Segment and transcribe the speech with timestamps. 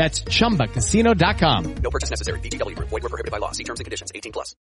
[0.00, 1.74] That's ChumbaCasino.com.
[1.82, 2.40] No purchase necessary.
[2.40, 2.88] VGW Group.
[2.88, 3.50] Void were prohibited by law.
[3.52, 4.10] See terms and conditions.
[4.14, 4.56] 18 plus.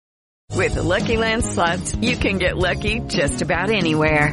[0.55, 4.33] With the Lucky Land slots, you can get lucky just about anywhere.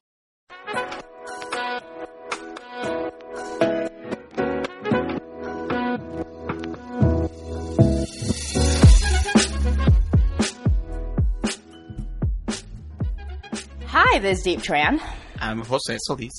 [14.11, 15.01] Hi, this is Diep Tran,
[15.39, 16.33] I'm Jose Solis.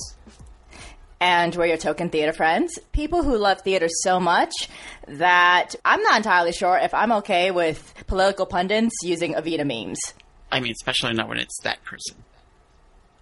[1.22, 2.78] and we're your token theater friends.
[2.92, 4.52] People who love theater so much
[5.08, 9.98] that I'm not entirely sure if I'm okay with political pundits using Evita memes.
[10.50, 12.22] I mean, especially not when it's that person.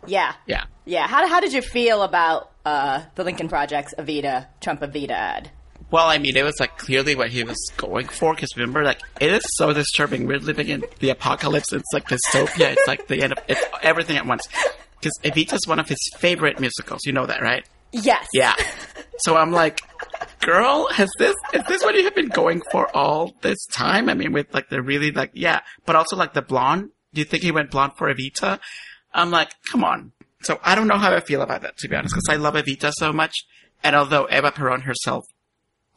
[0.08, 0.32] Yeah.
[0.46, 0.64] Yeah.
[0.84, 1.06] Yeah.
[1.06, 5.52] How, how did you feel about uh, the Lincoln Project's Evita, Trump Evita ad?
[5.90, 8.34] Well, I mean, it was like clearly what he was going for.
[8.34, 10.26] Because remember, like, it is so disturbing.
[10.26, 11.72] We're living in the apocalypse.
[11.72, 12.72] It's like dystopia.
[12.72, 14.46] It's like the end of it's everything at once.
[15.00, 17.00] Because Evita's one of his favorite musicals.
[17.04, 17.66] You know that, right?
[17.92, 18.28] Yes.
[18.32, 18.54] Yeah.
[19.18, 19.80] So I'm like,
[20.40, 24.08] girl, has this is this what you have been going for all this time?
[24.08, 26.90] I mean, with like the really like yeah, but also like the blonde.
[27.12, 28.60] Do you think he went blonde for Evita?
[29.12, 30.12] I'm like, come on.
[30.42, 32.54] So I don't know how I feel about that to be honest, because I love
[32.54, 33.34] Evita so much.
[33.82, 35.24] And although Eva Peron herself,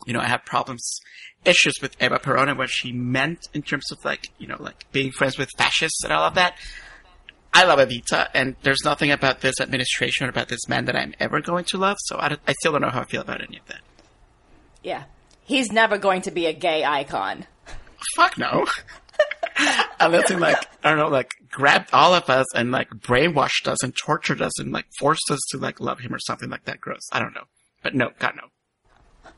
[0.06, 1.00] you know, I have problems,
[1.46, 4.92] issues with Eva Peron and what she meant in terms of like, you know, like
[4.92, 6.56] being friends with fascists and all of that.
[7.56, 11.14] I love Evita, and there's nothing about this administration or about this man that I'm
[11.20, 11.98] ever going to love.
[12.00, 13.82] So I, I still don't know how I feel about any of that.
[14.82, 15.04] Yeah.
[15.44, 17.46] He's never going to be a gay icon.
[18.16, 18.66] Fuck no.
[20.00, 23.84] Unless he like I don't know, like grabbed all of us and like brainwashed us
[23.84, 26.82] and tortured us and like forced us to like love him or something like that.
[26.82, 27.08] Gross.
[27.12, 27.44] I don't know,
[27.84, 28.48] but no, God no.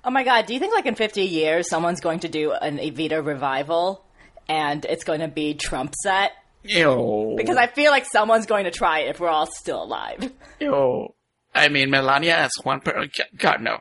[0.08, 2.78] Oh my god, do you think like in 50 years someone's going to do an
[2.78, 4.06] Evita revival
[4.48, 6.32] and it's going to be Trump set?
[6.64, 7.34] Ew.
[7.36, 10.32] Because I feel like someone's going to try it if we're all still alive.
[10.60, 11.08] Ew.
[11.56, 13.08] I mean, Melania as one per
[13.38, 13.80] God no.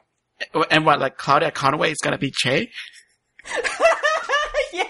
[0.71, 2.71] And what like Claudia Conway is gonna be Che?
[4.73, 4.85] yeah.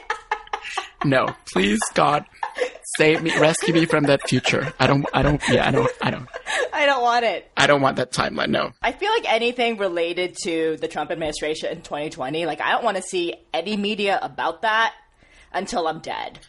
[1.04, 2.24] No, please God,
[2.98, 4.72] save me, rescue me from that future.
[4.78, 5.06] I don't.
[5.12, 5.40] I don't.
[5.48, 5.90] Yeah, I don't.
[6.02, 6.28] I don't.
[6.72, 7.50] I don't want it.
[7.56, 8.48] I don't want that timeline.
[8.48, 8.72] No.
[8.82, 12.96] I feel like anything related to the Trump administration in 2020, like I don't want
[12.96, 14.94] to see any media about that
[15.52, 16.40] until I'm dead.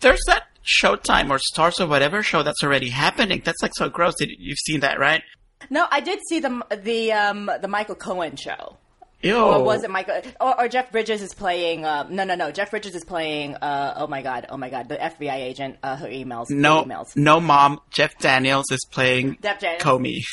[0.00, 3.42] There's that Showtime or Stars or whatever show that's already happening.
[3.44, 4.14] That's like so gross.
[4.18, 5.22] Did- You've seen that, right?
[5.70, 8.76] No, I did see the the um the Michael Cohen show.
[9.26, 9.36] Ew.
[9.36, 10.20] Or was it Michael?
[10.40, 11.84] Or, or Jeff Bridges is playing?
[11.84, 12.50] Uh, no, no, no.
[12.50, 13.54] Jeff Bridges is playing.
[13.56, 14.46] Uh, oh my god!
[14.48, 14.88] Oh my god!
[14.88, 16.50] The FBI agent uh, who emails.
[16.50, 17.16] No, who emails.
[17.16, 17.80] no, mom.
[17.90, 19.82] Jeff Daniels is playing Jeff Daniels.
[19.82, 20.20] Comey.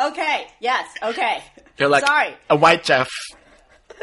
[0.00, 0.46] Okay.
[0.60, 0.88] Yes.
[1.02, 1.42] Okay.
[1.78, 2.34] You're like sorry.
[2.50, 3.08] a white Jeff.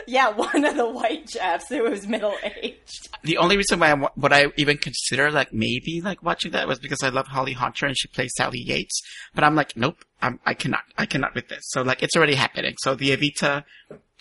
[0.07, 3.09] Yeah, one of the white Jeffs who was middle aged.
[3.23, 6.67] The only reason why I wa- would I even consider like maybe like watching that
[6.67, 9.01] was because I love Holly Hunter and she plays Sally Yates.
[9.33, 11.61] But I'm like, nope, I'm, I cannot, I cannot with this.
[11.69, 12.75] So like, it's already happening.
[12.79, 13.63] So the Evita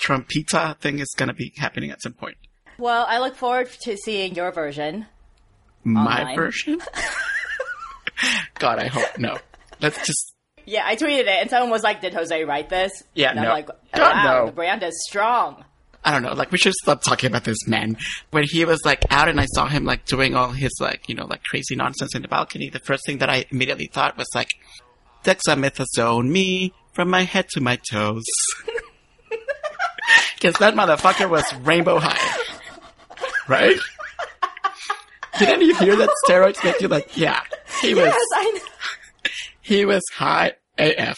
[0.01, 2.37] Trumpita thing is gonna be happening at some point.
[2.79, 5.07] Well, I look forward to seeing your version.
[5.85, 6.37] My Online.
[6.37, 6.81] version.
[8.59, 9.39] God, I hope no.
[9.81, 10.34] Let's just
[10.67, 13.45] Yeah, I tweeted it, and someone was like, "Did Jose write this?" Yeah, and I'm
[13.47, 13.51] no.
[13.51, 14.47] like, God, "Wow, no.
[14.47, 15.65] the brand is strong."
[16.05, 17.97] I don't know, like we should stop talking about this man.
[18.31, 21.15] When he was like out and I saw him like doing all his like, you
[21.15, 24.29] know, like crazy nonsense in the balcony, the first thing that I immediately thought was
[24.35, 24.51] like,
[25.25, 28.25] dexamethasone me from my head to my toes.
[30.43, 32.39] Cause that motherfucker was rainbow high.
[33.49, 33.79] Right?
[35.39, 37.41] Didn't you hear that steroids make you like, yeah,
[37.81, 38.74] he was, Yes, I know.
[39.65, 41.17] He was high AF.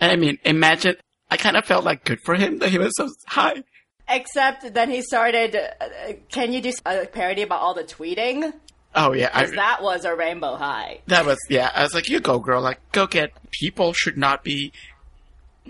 [0.00, 0.96] And I mean, imagine,
[1.30, 3.62] I kind of felt like good for him that he was so high.
[4.08, 5.56] Except then he started.
[5.56, 8.52] Uh, can you do a parody about all the tweeting?
[8.94, 11.00] Oh yeah, I, that was a rainbow high.
[11.06, 11.70] That was yeah.
[11.74, 12.62] I was like, you go, girl.
[12.62, 13.32] Like, go get.
[13.50, 14.72] People should not be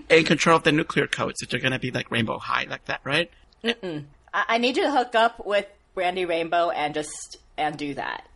[0.09, 3.01] in control of the nuclear codes if they're gonna be like rainbow high like that,
[3.03, 3.31] right?
[3.63, 4.03] I,
[4.33, 5.65] I need you to hook up with
[5.95, 8.27] Randy Rainbow and just and do that.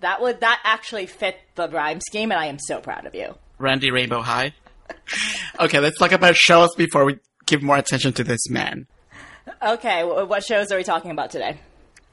[0.00, 3.34] That would that actually fit the rhyme scheme, and I am so proud of you.
[3.58, 4.52] Randy Rainbow High.
[5.60, 8.86] okay, let's talk about shows before we give more attention to this man.
[9.62, 11.58] Okay, what shows are we talking about today?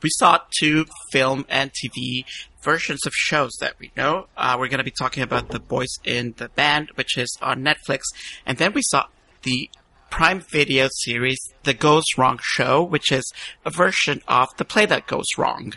[0.01, 2.25] We saw two film and TV
[2.61, 4.27] versions of shows that we know.
[4.37, 7.63] Uh, we're going to be talking about The Boys in the Band, which is on
[7.63, 8.01] Netflix.
[8.45, 9.05] And then we saw
[9.43, 9.69] the
[10.09, 13.31] Prime Video series, The Goes Wrong Show, which is
[13.65, 15.73] a version of The Play That Goes Wrong.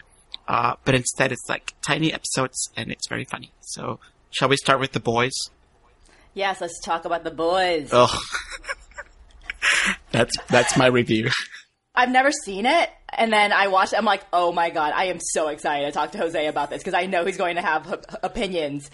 [0.48, 3.52] Uh, but instead it's like tiny episodes and it's very funny.
[3.60, 3.98] So,
[4.30, 5.32] shall we start with The Boys?
[6.34, 7.88] Yes, let's talk about the boys.
[7.92, 8.14] Oh.
[10.12, 11.30] that's, that's my review.
[11.94, 13.94] I've never seen it, and then I watched.
[13.94, 13.96] it.
[13.96, 16.82] I'm like, oh my god, I am so excited to talk to Jose about this
[16.82, 18.90] because I know he's going to have h- opinions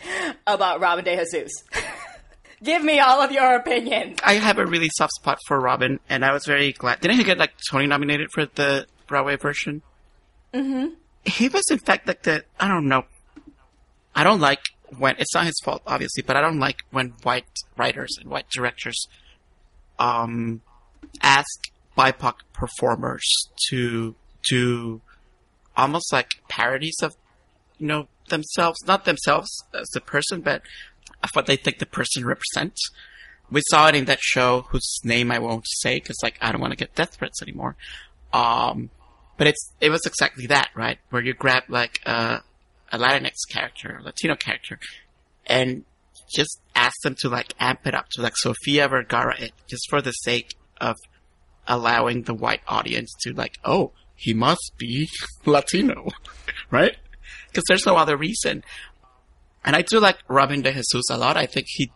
[0.47, 1.51] about Robin De Jesus.
[2.63, 4.21] Give me all of your opinions.
[4.23, 7.01] I have a really soft spot for Robin, and I was very glad.
[7.01, 9.83] Didn't he get like Tony nominated for the Broadway version?
[10.55, 10.95] Mm-hmm.
[11.25, 13.05] He was in fact like the I don't know.
[14.15, 14.61] I don't like
[14.99, 17.47] when it's not his fault, obviously, but I don't like when white
[17.77, 19.07] writers and white directors
[19.99, 20.63] um
[21.23, 23.25] ask BIPOC performers
[23.69, 24.15] to
[24.49, 25.01] do
[25.77, 27.17] almost like parodies of
[27.79, 30.63] you know themselves, not themselves as the person, but
[31.23, 32.91] of what they think the person represents.
[33.51, 36.61] We saw it in that show whose name I won't say because like I don't
[36.61, 37.77] want to get death threats anymore.
[38.33, 38.91] Um,
[39.43, 40.99] but it's it was exactly that, right?
[41.11, 42.43] Where you grab like a
[42.93, 44.79] a Latinx character, a Latino character,
[45.49, 45.85] and
[46.33, 50.01] just ask them to like amp it up to like Sofia Vergara it just for
[50.01, 50.97] the sake of
[51.67, 55.09] allowing the white audience to like, oh, he must be
[55.45, 56.07] Latino,
[56.71, 56.97] right?
[57.49, 58.63] Because there's no other reason.
[59.65, 61.37] And I do like Robin de Jesus a lot.
[61.37, 61.91] I think he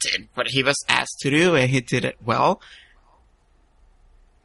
[0.00, 2.62] did what he was asked to do and he did it well.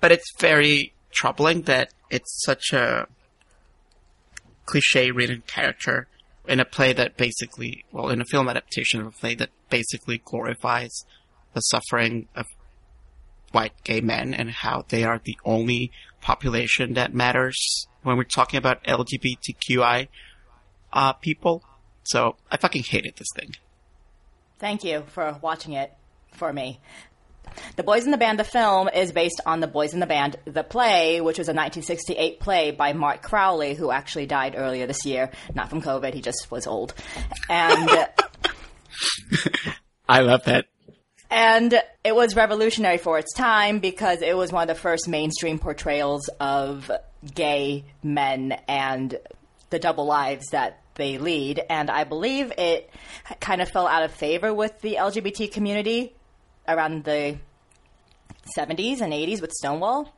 [0.01, 3.07] But it's very troubling that it's such a
[4.65, 6.07] cliche written character
[6.47, 10.21] in a play that basically, well, in a film adaptation of a play that basically
[10.23, 11.05] glorifies
[11.53, 12.45] the suffering of
[13.51, 18.57] white gay men and how they are the only population that matters when we're talking
[18.57, 20.07] about LGBTQI
[20.93, 21.63] uh, people.
[22.03, 23.51] So I fucking hated this thing.
[24.59, 25.93] Thank you for watching it
[26.33, 26.79] for me.
[27.75, 30.37] The Boys in the Band, the film, is based on The Boys in the Band,
[30.45, 35.05] the play, which was a 1968 play by Mart Crowley, who actually died earlier this
[35.05, 35.31] year.
[35.53, 36.93] Not from COVID, he just was old.
[37.49, 37.89] And,
[40.09, 40.65] I love that.
[41.29, 45.59] and it was revolutionary for its time because it was one of the first mainstream
[45.59, 46.89] portrayals of
[47.35, 49.17] gay men and
[49.69, 51.61] the double lives that they lead.
[51.69, 52.89] And I believe it
[53.39, 56.15] kind of fell out of favor with the LGBT community
[56.67, 57.37] around the
[58.57, 60.13] 70s and 80s with Stonewall.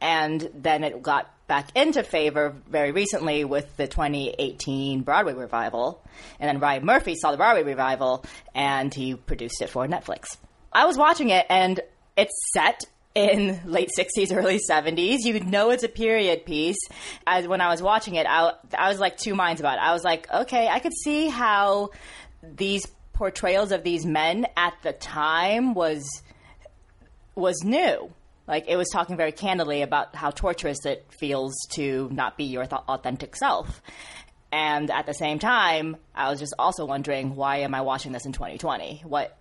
[0.00, 6.02] And then it got back into favor very recently with the 2018 Broadway revival.
[6.38, 8.24] And then Ryan Murphy saw the Broadway revival
[8.54, 10.36] and he produced it for Netflix.
[10.72, 11.80] I was watching it and
[12.16, 12.84] it's set
[13.14, 15.18] in late 60s, early 70s.
[15.24, 16.78] You know it's a period piece.
[17.26, 19.82] As when I was watching it, I, I was like two minds about it.
[19.82, 21.90] I was like, okay, I could see how
[22.42, 22.86] these
[23.20, 26.08] portrayals of these men at the time was
[27.34, 28.10] was new.
[28.48, 32.64] Like it was talking very candidly about how torturous it feels to not be your
[32.64, 33.82] th- authentic self.
[34.50, 38.24] And at the same time, I was just also wondering why am I watching this
[38.24, 39.02] in 2020?
[39.04, 39.36] What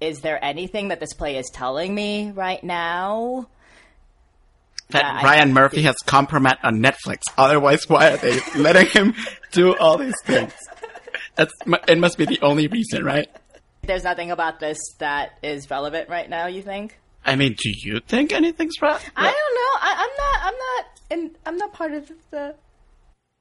[0.00, 3.46] is there anything that this play is telling me right now?
[4.90, 7.20] That Yeah, Ryan Murphy has compromise on Netflix.
[7.38, 9.14] Otherwise, why are they letting him
[9.52, 10.52] do all these things?
[11.36, 11.52] That's
[11.88, 11.98] it.
[11.98, 13.28] Must be the only reason, right?
[13.82, 16.46] There's nothing about this that is relevant right now.
[16.46, 16.98] You think?
[17.24, 19.10] I mean, do you think anything's right?
[19.16, 19.72] I don't know.
[19.80, 20.44] I, I'm not.
[20.44, 20.86] I'm not.
[21.10, 22.54] In, I'm not part of the.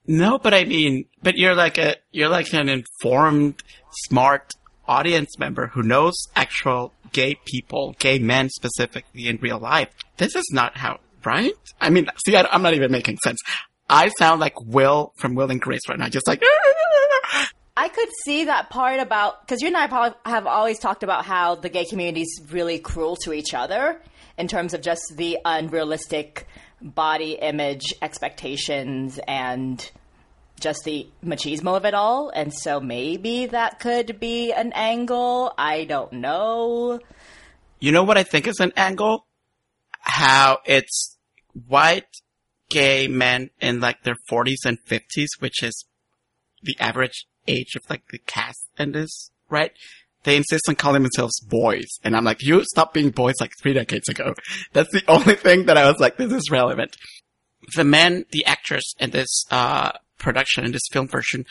[0.07, 3.61] No, but I mean, but you're like a you're like an informed,
[4.07, 4.53] smart
[4.87, 9.89] audience member who knows actual gay people, gay men specifically in real life.
[10.17, 11.53] This is not how, right?
[11.79, 13.39] I mean, see, I, I'm not even making sense.
[13.89, 16.41] I sound like Will from Will and Grace right now, just like.
[17.81, 21.55] I could see that part about because you and I have always talked about how
[21.55, 23.99] the gay community is really cruel to each other
[24.37, 26.45] in terms of just the unrealistic
[26.79, 29.89] body image expectations and
[30.59, 32.29] just the machismo of it all.
[32.29, 35.51] And so maybe that could be an angle.
[35.57, 36.99] I don't know.
[37.79, 39.25] You know what I think is an angle?
[40.01, 41.17] How it's
[41.67, 42.05] white
[42.69, 45.83] gay men in like their 40s and 50s, which is
[46.61, 49.71] the average age of like the cast in this, right?
[50.23, 51.87] They insist on calling themselves boys.
[52.03, 54.35] And I'm like, you stopped being boys like three decades ago.
[54.73, 56.95] That's the only thing that I was like, this is relevant.
[57.75, 61.45] the men, the actors in this uh, production, in this film version,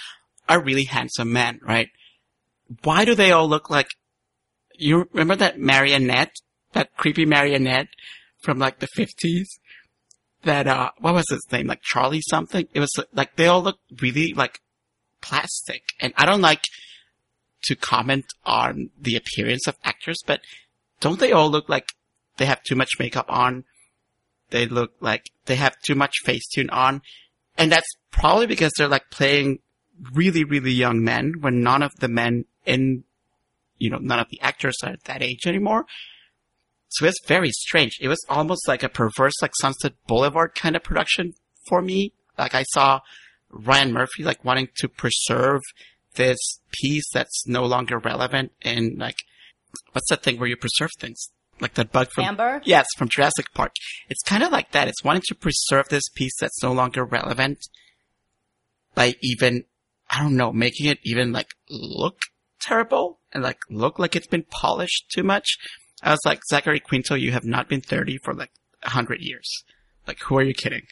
[0.48, 1.88] are really handsome men, right?
[2.82, 3.88] Why do they all look like?
[4.76, 6.34] You remember that marionette,
[6.72, 7.88] that creepy marionette
[8.42, 9.58] from like the fifties?
[10.44, 11.66] That uh, what was his name?
[11.66, 12.66] Like Charlie something?
[12.72, 14.60] It was like they all look really like
[15.20, 16.64] plastic, and I don't like
[17.64, 20.40] to comment on the appearance of actors, but
[21.00, 21.88] don't they all look like
[22.36, 23.64] they have too much makeup on?
[24.50, 27.02] They look like they have too much face tune on.
[27.56, 29.60] And that's probably because they're like playing
[30.14, 33.04] really, really young men when none of the men in,
[33.78, 35.86] you know, none of the actors are that age anymore.
[36.88, 37.98] So it's very strange.
[38.00, 41.34] It was almost like a perverse, like Sunset Boulevard kind of production
[41.68, 42.12] for me.
[42.36, 43.00] Like I saw
[43.50, 45.62] Ryan Murphy like wanting to preserve
[46.14, 46.38] this
[46.72, 49.16] piece that's no longer relevant and like,
[49.92, 51.30] what's that thing where you preserve things?
[51.60, 52.62] Like that bug from Amber?
[52.64, 53.72] Yes, from Jurassic Park.
[54.08, 54.88] It's kind of like that.
[54.88, 57.58] It's wanting to preserve this piece that's no longer relevant
[58.94, 59.64] by even,
[60.10, 62.18] I don't know, making it even like look
[62.60, 65.58] terrible and like look like it's been polished too much.
[66.02, 68.50] I was like, Zachary Quinto, you have not been 30 for like
[68.82, 69.64] a hundred years.
[70.06, 70.86] Like, who are you kidding?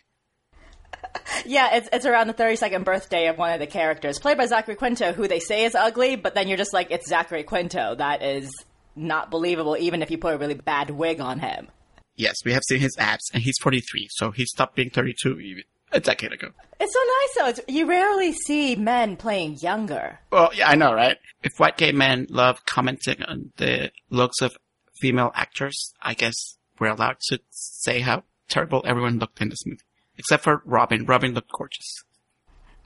[1.47, 4.75] Yeah, it's it's around the 32nd birthday of one of the characters, played by Zachary
[4.75, 7.95] Quinto, who they say is ugly, but then you're just like, it's Zachary Quinto.
[7.95, 8.51] That is
[8.97, 11.69] not believable, even if you put a really bad wig on him.
[12.17, 15.65] Yes, we have seen his abs and he's 43, so he stopped being 32 even
[15.93, 16.49] a decade ago.
[16.81, 17.63] It's so nice though.
[17.63, 20.19] It's, you rarely see men playing younger.
[20.31, 21.17] Well, yeah, I know, right?
[21.43, 24.57] If white gay men love commenting on the looks of
[24.97, 29.81] female actors, I guess we're allowed to say how terrible everyone looked in this movie.
[30.19, 31.07] Except for Robin.
[31.07, 32.03] Robin looked gorgeous.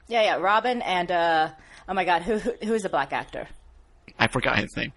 [0.07, 0.35] Yeah, yeah.
[0.35, 1.49] Robin and uh,
[1.89, 3.47] oh my god, who who who is the black actor?
[4.19, 4.93] I forgot his name.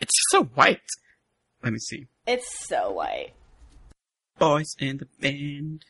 [0.00, 0.80] It's so white.
[1.62, 2.06] Let me see.
[2.26, 3.32] It's so white.
[4.38, 5.84] Boys in the band.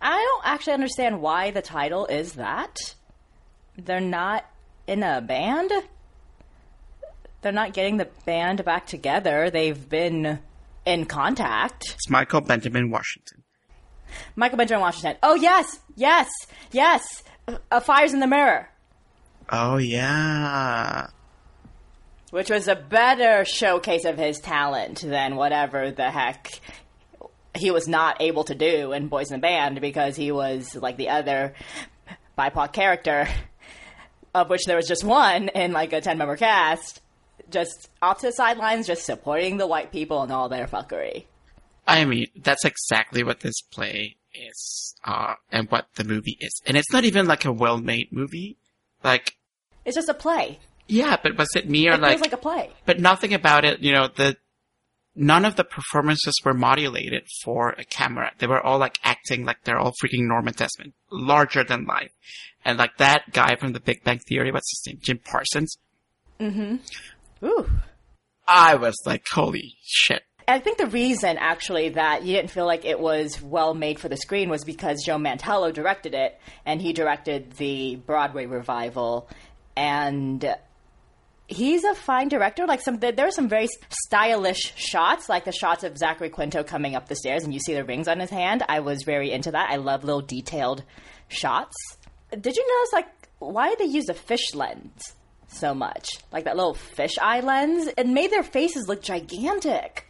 [0.00, 2.76] I don't actually understand why the title is that.
[3.78, 4.44] They're not
[4.86, 5.70] in a band.
[7.42, 9.50] They're not getting the band back together.
[9.50, 10.40] They've been
[10.84, 11.92] in contact.
[11.94, 13.42] It's Michael Benjamin Washington.
[14.34, 15.16] Michael Benjamin Washington.
[15.22, 16.28] Oh yes, yes,
[16.72, 17.22] yes.
[17.70, 18.68] Uh, Fires in the Mirror,
[19.50, 21.06] Oh yeah.
[22.30, 26.60] which was a better showcase of his talent than whatever the heck
[27.56, 30.96] he was not able to do in Boys in the Band because he was like
[30.96, 31.54] the other
[32.36, 33.28] BIPOC character,
[34.34, 37.00] of which there was just one in like a ten member cast,
[37.48, 41.24] just off to the sidelines, just supporting the white people and all their fuckery.
[41.86, 46.60] I mean, that's exactly what this play is, uh, and what the movie is.
[46.66, 48.56] And it's not even like a well-made movie.
[49.04, 49.36] Like,
[49.84, 50.58] It's just a play.
[50.88, 52.70] yeah, but was it me or It like, feels like a play.
[52.84, 54.36] but nothing about it, you know, the,
[55.14, 58.32] none of the performances were modulated for a camera.
[58.38, 62.10] They were all like acting like they're all freaking Norma Desmond, larger than life.
[62.64, 64.98] And like that guy from the Big Bang Theory, what's his name?
[65.00, 65.78] Jim Parsons.
[66.40, 67.46] Mm-hmm.
[67.46, 67.70] Ooh.
[68.48, 70.22] I was like, holy shit.
[70.48, 74.08] I think the reason actually that you didn't feel like it was well made for
[74.08, 79.28] the screen was because Joe Mantello directed it, and he directed the Broadway revival,
[79.76, 80.56] and
[81.48, 82.66] he's a fine director.
[82.66, 86.94] Like some, there were some very stylish shots, like the shots of Zachary Quinto coming
[86.94, 88.62] up the stairs, and you see the rings on his hand.
[88.68, 89.70] I was very into that.
[89.70, 90.84] I love little detailed
[91.28, 91.76] shots.
[92.30, 95.14] Did you notice like why did they use a fish lens
[95.48, 96.08] so much?
[96.32, 97.88] Like that little fish eye lens.
[97.96, 100.06] It made their faces look gigantic.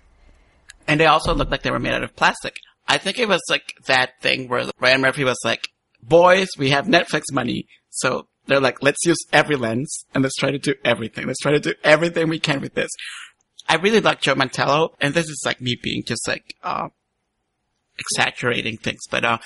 [0.88, 2.56] And they also looked like they were made out of plastic.
[2.88, 5.68] I think it was like that thing where Ryan Murphy was like,
[6.02, 7.66] boys, we have Netflix money.
[7.90, 11.26] So they're like, let's use every lens and let's try to do everything.
[11.26, 12.90] Let's try to do everything we can with this.
[13.68, 16.88] I really like Joe Mantello, and this is like me being just like, uh,
[17.98, 19.38] exaggerating things, but, uh,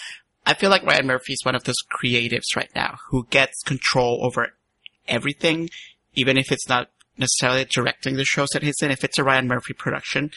[0.46, 4.24] I feel like Ryan Murphy is one of those creatives right now who gets control
[4.24, 4.48] over
[5.06, 5.70] everything,
[6.14, 8.90] even if it's not necessarily directing the shows that he's in.
[8.90, 10.30] If it's a Ryan Murphy production,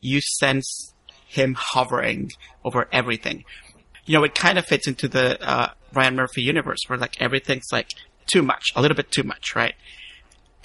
[0.00, 0.94] you sense
[1.26, 2.30] him hovering
[2.64, 3.44] over everything.
[4.06, 7.66] You know, it kind of fits into the uh, Ryan Murphy universe where like everything's
[7.72, 7.92] like
[8.26, 9.74] too much, a little bit too much, right?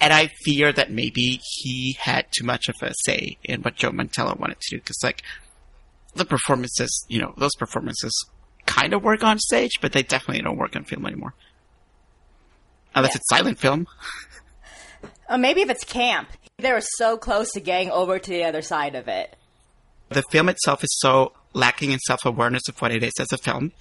[0.00, 3.90] And I fear that maybe he had too much of a say in what Joe
[3.90, 5.22] Mantello wanted to do because like
[6.14, 8.12] the performances, you know, those performances
[8.66, 11.34] kind of work on stage, but they definitely don't work on film anymore.
[12.94, 13.16] Unless Yeah.
[13.16, 13.86] it's silent film.
[15.28, 16.28] Or maybe if it's camp.
[16.58, 19.36] They were so close to getting over to the other side of it.
[20.10, 23.72] the film itself is so lacking in self-awareness of what it is as a film.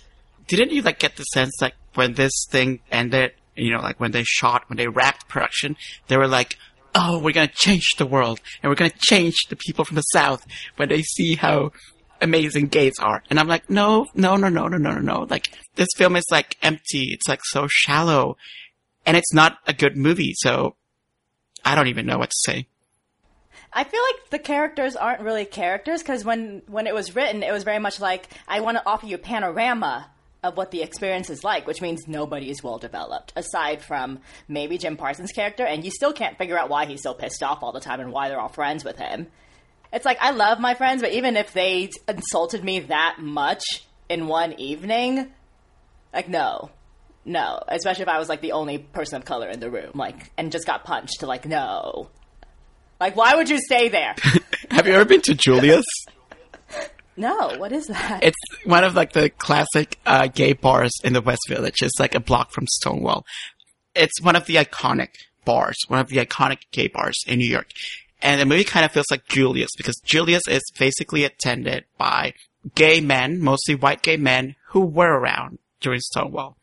[0.48, 4.12] Didn't you like get the sense like when this thing ended, you know, like when
[4.12, 5.76] they shot, when they wrapped production,
[6.08, 6.58] they were like,
[6.96, 10.46] "Oh, we're gonna change the world, and we're gonna change the people from the South
[10.78, 11.72] when they see how
[12.22, 13.22] amazing gays are.
[13.30, 15.28] And I'm like, no, no, no, no, no, no, no, no.
[15.30, 17.10] Like, this film is like empty.
[17.12, 18.38] It's like so shallow.
[19.06, 20.78] And it's not a good movie, so
[21.64, 22.68] I don't even know what to say.
[23.72, 27.52] I feel like the characters aren't really characters because when when it was written, it
[27.52, 30.10] was very much like I want to offer you a panorama
[30.44, 34.78] of what the experience is like, which means nobody is well developed aside from maybe
[34.78, 37.72] Jim Parsons' character, and you still can't figure out why he's so pissed off all
[37.72, 39.28] the time and why they're all friends with him.
[39.92, 43.64] It's like I love my friends, but even if they insulted me that much
[44.10, 45.32] in one evening,
[46.14, 46.70] like no,
[47.26, 50.32] no, especially if I was like the only person of color in the room, like
[50.38, 52.10] and just got punched, to like no.
[53.00, 54.16] Like, why would you stay there?
[54.72, 55.86] Have you ever been to Julius?
[57.16, 58.24] No, what is that?
[58.24, 61.82] It's one of like the classic uh, gay bars in the West Village.
[61.82, 63.26] It's like a block from Stonewall.
[63.94, 65.10] It's one of the iconic
[65.46, 67.68] bars, one of the iconic gay bars in New York.
[68.22, 72.34] And the movie kind of feels like Julius because Julius is basically attended by
[72.74, 76.58] gay men, mostly white gay men who were around during Stonewall.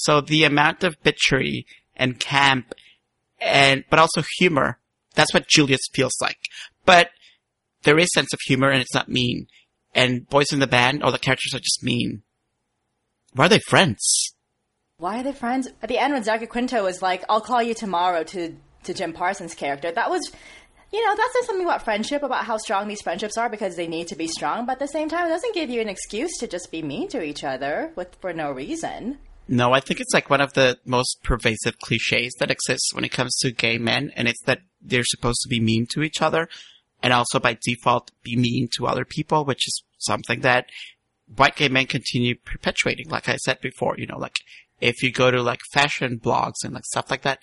[0.00, 1.64] So the amount of bitchery
[1.94, 2.74] and camp
[3.38, 4.78] and, but also humor,
[5.14, 6.38] that's what Julius feels like.
[6.86, 7.10] But
[7.82, 9.46] there is sense of humor and it's not mean.
[9.94, 12.22] And boys in the band, all the characters are just mean.
[13.34, 14.34] Why are they friends?
[14.96, 15.68] Why are they friends?
[15.82, 19.12] At the end, when Zachary Quinto was like, "I'll call you tomorrow" to to Jim
[19.12, 20.30] Parsons' character, that was,
[20.92, 23.86] you know, that says something about friendship, about how strong these friendships are because they
[23.86, 24.66] need to be strong.
[24.66, 27.08] But at the same time, it doesn't give you an excuse to just be mean
[27.08, 29.18] to each other with for no reason.
[29.52, 33.10] No, I think it's like one of the most pervasive cliches that exists when it
[33.10, 36.48] comes to gay men, and it's that they're supposed to be mean to each other,
[37.02, 40.66] and also by default be mean to other people, which is something that
[41.34, 43.08] white gay men continue perpetuating.
[43.08, 44.38] Like I said before, you know, like
[44.80, 47.40] if you go to like fashion blogs and like stuff like that,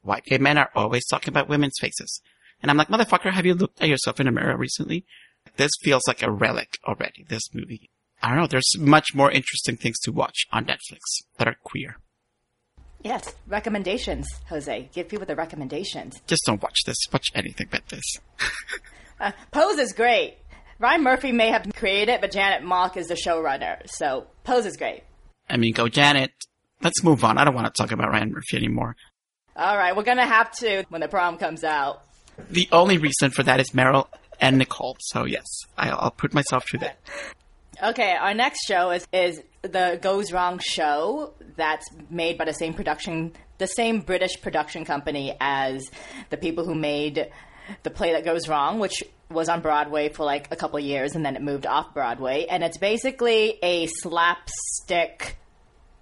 [0.00, 2.22] white gay men are always talking about women's faces.
[2.62, 5.04] And I'm like, motherfucker, have you looked at yourself in a mirror recently?
[5.58, 7.90] This feels like a relic already, this movie.
[8.22, 11.00] I don't know, there's much more interesting things to watch on Netflix
[11.38, 11.96] that are queer.
[13.02, 14.88] Yes, recommendations, Jose.
[14.92, 16.20] Give people the recommendations.
[16.28, 16.96] Just don't watch this.
[17.12, 18.04] Watch anything but this.
[19.20, 20.36] Uh, Pose is great.
[20.80, 23.88] Ryan Murphy may have created it, but Janet Mock is the showrunner.
[23.88, 25.04] So Pose is great.
[25.48, 26.32] I mean, go Janet.
[26.82, 27.38] Let's move on.
[27.38, 28.96] I don't want to talk about Ryan Murphy anymore.
[29.54, 32.02] All right, we're gonna have to when the prom comes out.
[32.50, 34.08] The only reason for that is Meryl
[34.40, 34.96] and Nicole.
[34.98, 35.46] So yes,
[35.78, 36.98] I'll, I'll put myself through that.
[37.82, 42.74] Okay, our next show is is the Goes Wrong show that's made by the same
[42.74, 45.90] production, the same British production company as
[46.30, 47.28] the people who made
[47.82, 51.26] the play that goes wrong, which was on Broadway for like a couple years and
[51.26, 55.36] then it moved off Broadway, and it's basically a slapstick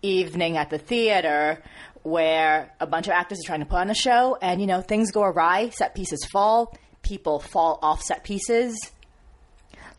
[0.02, 1.62] evening at the theater
[2.02, 4.82] where a bunch of actors are trying to put on a show and you know
[4.82, 8.78] things go awry set pieces fall people fall off set pieces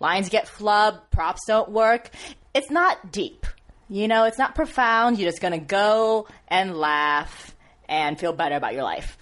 [0.02, 2.10] lines get flubbed props don't work
[2.54, 3.46] it's not deep
[3.88, 7.56] you know it's not profound you're just gonna go and laugh
[7.88, 9.18] and feel better about your life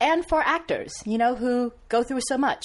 [0.00, 2.62] and for actors you know who go through so much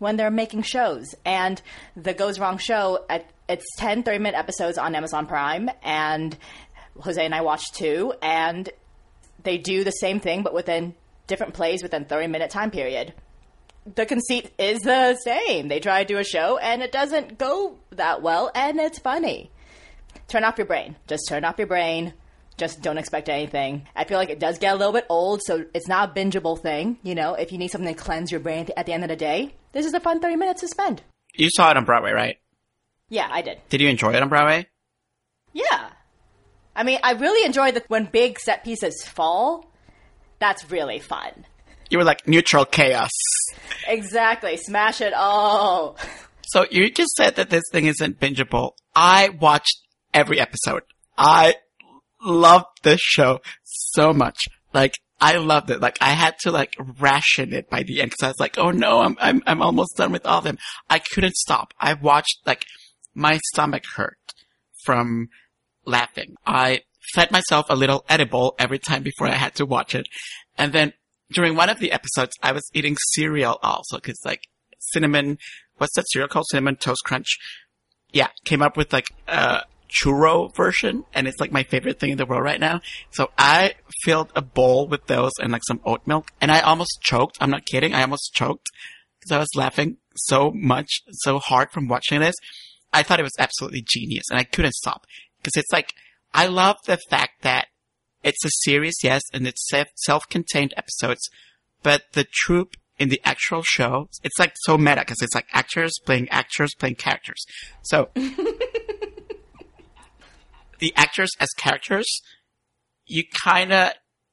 [0.00, 1.14] when they're making shows.
[1.24, 1.62] And
[1.94, 3.06] the Goes Wrong show,
[3.48, 5.70] it's 10 30 minute episodes on Amazon Prime.
[5.84, 6.36] And
[6.98, 8.12] Jose and I watched two.
[8.20, 8.68] And
[9.44, 10.94] they do the same thing, but within
[11.28, 13.14] different plays within 30 minute time period.
[13.86, 15.68] The conceit is the same.
[15.68, 19.50] They try to do a show and it doesn't go that well and it's funny.
[20.28, 20.96] Turn off your brain.
[21.06, 22.14] Just turn off your brain.
[22.56, 23.86] Just don't expect anything.
[23.96, 26.60] I feel like it does get a little bit old, so it's not a bingeable
[26.60, 26.98] thing.
[27.02, 29.16] You know, if you need something to cleanse your brain at the end of the
[29.16, 31.02] day, this is a fun 30 minutes to spend.
[31.34, 32.36] You saw it on Broadway, right?
[33.08, 33.60] Yeah, I did.
[33.70, 34.66] Did you enjoy it on Broadway?
[35.54, 35.88] Yeah.
[36.76, 39.72] I mean, I really enjoy the when big set pieces fall.
[40.38, 41.46] That's really fun.
[41.88, 43.10] You were like neutral chaos.
[43.90, 44.56] Exactly.
[44.56, 45.98] Smash it all.
[46.42, 48.72] So you just said that this thing isn't bingeable.
[48.94, 49.78] I watched
[50.14, 50.82] every episode.
[51.18, 51.56] I
[52.22, 54.44] loved this show so much.
[54.72, 55.80] Like, I loved it.
[55.80, 58.70] Like, I had to like ration it by the end because I was like, oh
[58.70, 60.58] no, I'm, I'm, I'm almost done with all of them.
[60.88, 61.74] I couldn't stop.
[61.78, 62.64] I watched like
[63.14, 64.16] my stomach hurt
[64.84, 65.28] from
[65.84, 66.36] laughing.
[66.46, 66.82] I
[67.14, 70.06] fed myself a little edible every time before I had to watch it.
[70.56, 70.92] And then
[71.32, 74.42] during one of the episodes, I was eating cereal also because like
[74.78, 75.38] cinnamon,
[75.78, 76.46] what's that cereal called?
[76.50, 77.38] Cinnamon Toast Crunch.
[78.12, 82.18] Yeah, came up with like a churro version and it's like my favorite thing in
[82.18, 82.80] the world right now.
[83.10, 87.00] So I filled a bowl with those and like some oat milk and I almost
[87.02, 87.38] choked.
[87.40, 87.94] I'm not kidding.
[87.94, 88.68] I almost choked
[89.20, 92.36] because I was laughing so much, so hard from watching this.
[92.92, 95.06] I thought it was absolutely genius and I couldn't stop
[95.40, 95.94] because it's like,
[96.32, 97.66] I love the fact that
[98.22, 101.28] it's a series, yes, and it's self- self-contained episodes,
[101.82, 105.98] but the troupe in the actual show, it's like so meta because it's like actors
[106.04, 107.44] playing actors playing characters.
[107.82, 108.10] So
[110.78, 112.20] the actors as characters,
[113.06, 113.92] you kind of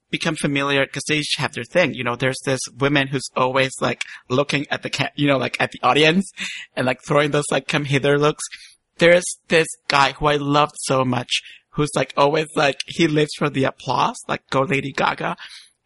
[0.09, 1.93] become familiar because they each have their thing.
[1.93, 5.57] You know, there's this woman who's always like looking at the, ca- you know, like
[5.59, 6.31] at the audience
[6.75, 8.43] and like throwing those like come hither looks.
[8.97, 11.41] There's this guy who I loved so much
[11.77, 15.37] who's like always like, he lives for the applause, like go Lady Gaga.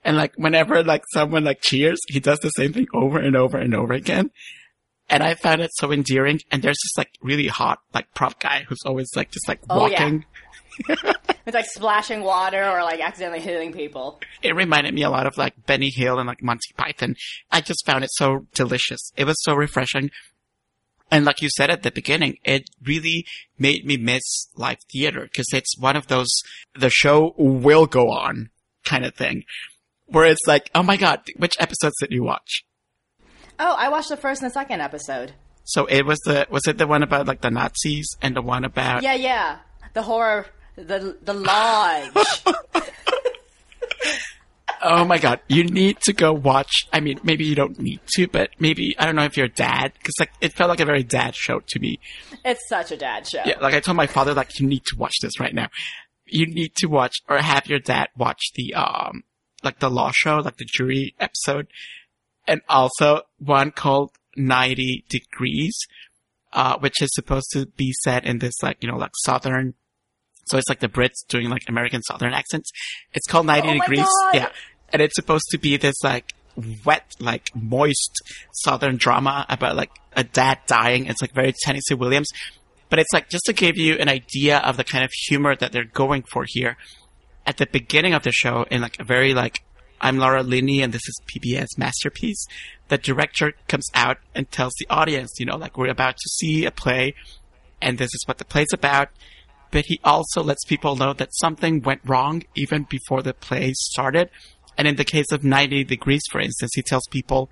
[0.04, 3.60] And like whenever like someone like cheers, he does the same thing over and over
[3.60, 4.32] and over again.
[5.10, 6.39] And I found it so endearing.
[6.49, 9.86] And there's this like really hot like prop guy who's always like just like Oh,
[9.86, 10.01] yeah.
[10.01, 10.25] walking.
[11.45, 14.19] It's like splashing water or like accidentally hitting people.
[14.43, 17.15] it reminded me a lot of like Benny Hill and like Monty Python.
[17.51, 19.12] I just found it so delicious.
[19.17, 20.12] It was so refreshing.
[21.12, 23.26] And like you said at the beginning, it really
[23.60, 26.30] made me miss live theater because it's one of those,
[26.74, 28.50] the show will go on
[28.86, 29.43] kind of thing
[30.06, 32.63] where it's like, oh my God, which episodes did you watch?
[33.60, 35.34] Oh, I watched the first and the second episode.
[35.63, 38.63] So it was the, was it the one about like the Nazis and the one
[38.63, 39.60] about, Yeah, yeah.
[39.93, 40.47] The horror,
[40.78, 42.12] the the lodge.
[44.82, 46.72] oh my God, you need to go watch.
[46.91, 49.94] I mean, maybe you don't need to, but maybe, I don't know if you're dad
[49.94, 52.00] because like it felt like a very dad show to me.
[52.44, 53.41] it's such a dad show.
[53.46, 55.70] Yeah, like I told my father, like you need to watch this right now.
[56.26, 59.24] You need to watch or have your dad watch the um
[59.63, 61.67] like the law show, like the jury episode,
[62.48, 65.78] and also one called Ninety Degrees,
[66.54, 69.74] uh, which is supposed to be set in this like you know like southern.
[70.48, 72.72] So it's like the Brits doing like American southern accents.
[73.13, 74.06] It's called Ninety Oh my Degrees.
[74.06, 74.34] God.
[74.36, 74.50] Yeah,
[74.93, 76.34] and it's supposed to be this like
[76.86, 81.06] wet, like moist southern drama about like a dad dying.
[81.06, 82.27] It's like very Tennessee Williams
[82.91, 85.71] but it's like just to give you an idea of the kind of humor that
[85.71, 86.77] they're going for here.
[87.47, 89.63] At the beginning of the show, in like a very like,
[90.01, 92.45] I'm Laura Linney and this is PBS masterpiece.
[92.89, 96.65] The director comes out and tells the audience, you know, like we're about to see
[96.65, 97.15] a play,
[97.82, 99.08] and this is what the play's about.
[99.71, 104.30] But he also lets people know that something went wrong even before the play started.
[104.77, 107.49] And in the case of 90 Degrees, for instance, he tells people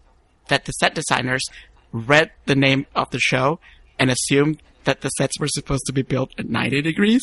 [0.48, 1.44] that the set designers
[1.92, 3.60] read the name of the show
[3.98, 7.22] and assumed that the sets were supposed to be built at 90 degrees.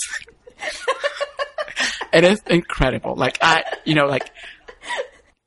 [2.12, 3.14] it is incredible.
[3.14, 4.30] Like I, you know, like,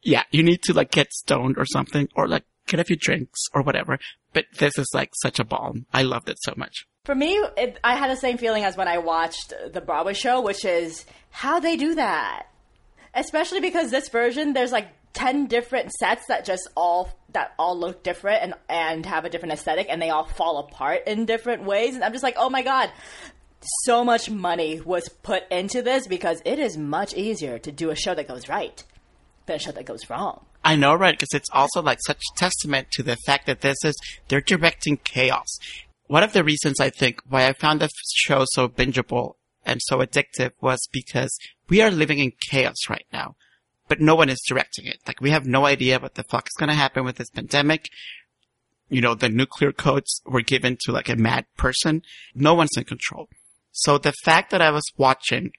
[0.01, 3.45] yeah, you need to like get stoned or something or like get a few drinks
[3.53, 3.99] or whatever.
[4.33, 5.85] But this is like such a balm.
[5.93, 6.85] I loved it so much.
[7.05, 10.41] For me, it, I had the same feeling as when I watched the Broadway show,
[10.41, 12.47] which is how they do that.
[13.13, 18.03] Especially because this version, there's like ten different sets that just all that all look
[18.03, 21.95] different and and have a different aesthetic, and they all fall apart in different ways.
[21.95, 22.91] And I'm just like, oh my god,
[23.83, 27.95] so much money was put into this because it is much easier to do a
[27.95, 28.83] show that goes right
[29.45, 30.45] than a show that goes wrong.
[30.63, 31.17] I know, right?
[31.17, 33.95] Because it's also like such testament to the fact that this is,
[34.27, 35.57] they're directing chaos.
[36.07, 39.99] One of the reasons I think why I found the show so bingeable and so
[39.99, 41.37] addictive was because
[41.69, 43.35] we are living in chaos right now,
[43.87, 44.97] but no one is directing it.
[45.07, 47.89] Like we have no idea what the fuck is going to happen with this pandemic.
[48.89, 52.01] You know, the nuclear codes were given to like a mad person.
[52.33, 53.29] No one's in control.
[53.71, 55.51] So the fact that I was watching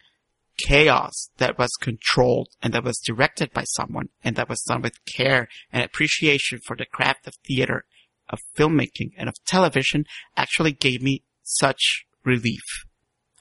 [0.59, 5.05] chaos that was controlled and that was directed by someone and that was done with
[5.07, 7.85] care and appreciation for the craft of theater,
[8.29, 10.05] of filmmaking and of television
[10.37, 12.85] actually gave me such relief.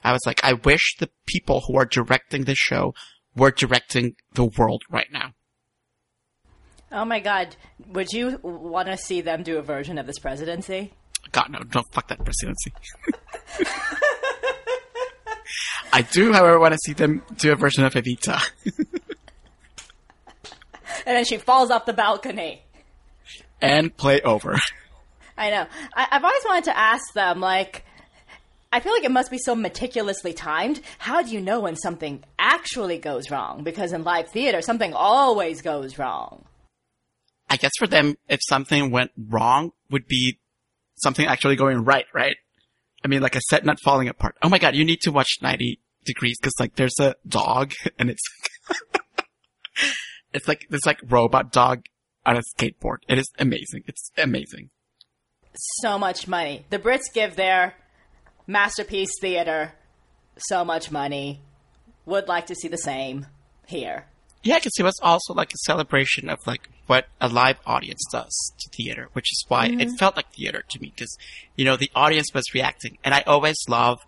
[0.02, 2.94] I was like, I wish the people who are directing this show
[3.36, 5.32] were directing the world right now.
[6.92, 7.54] Oh my god,
[7.88, 10.92] would you want to see them do a version of this presidency?
[11.32, 12.72] God, no, don't fuck that presidency.
[15.92, 18.40] I do, however, want to see them do a version of Evita.
[21.06, 22.62] And then she falls off the balcony.
[23.60, 24.58] and play over.
[25.36, 25.66] I know.
[25.94, 27.84] I, I've always wanted to ask them, like,
[28.72, 30.80] I feel like it must be so meticulously timed.
[30.98, 33.64] How do you know when something actually goes wrong?
[33.64, 36.44] Because in live theater, something always goes wrong.
[37.48, 40.38] I guess for them, if something went wrong, would be
[40.94, 42.36] something actually going right, right?
[43.04, 44.36] I mean, like a set not falling apart.
[44.40, 48.08] Oh my god, you need to watch 90 Degrees because like there's a dog and
[48.08, 48.22] it's
[50.32, 51.84] it's like this like robot dog
[52.24, 52.98] on a skateboard.
[53.08, 53.82] It is amazing.
[53.86, 54.70] It's amazing.
[55.82, 56.64] So much money.
[56.70, 57.74] The Brits give their
[58.46, 59.72] masterpiece theater
[60.36, 61.40] so much money.
[62.06, 63.26] Would like to see the same
[63.66, 64.06] here.
[64.42, 68.52] Yeah, because it was also like a celebration of like what a live audience does
[68.58, 69.94] to theater, which is why it mm-hmm.
[69.96, 70.92] felt like theater to me.
[70.94, 71.16] Because
[71.56, 74.00] you know the audience was reacting, and I always love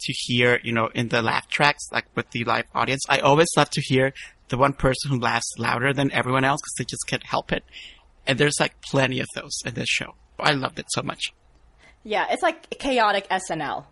[0.00, 3.48] to hear you know in the laugh tracks, like with the live audience, I always
[3.56, 4.12] love to hear
[4.48, 7.64] the one person who laughs louder than everyone else because they just can't help it.
[8.26, 10.14] And there's like plenty of those in this show.
[10.38, 11.32] I loved it so much.
[12.04, 13.86] Yeah, it's like chaotic SNL.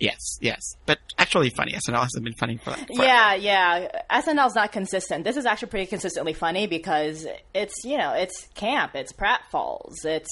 [0.00, 0.60] Yes, yes.
[0.86, 1.72] But actually funny.
[1.72, 4.02] SNL hasn't been funny for, for Yeah, yeah.
[4.10, 5.24] SNL's not consistent.
[5.24, 10.30] This is actually pretty consistently funny because it's, you know, it's camp, it's pratfalls, it's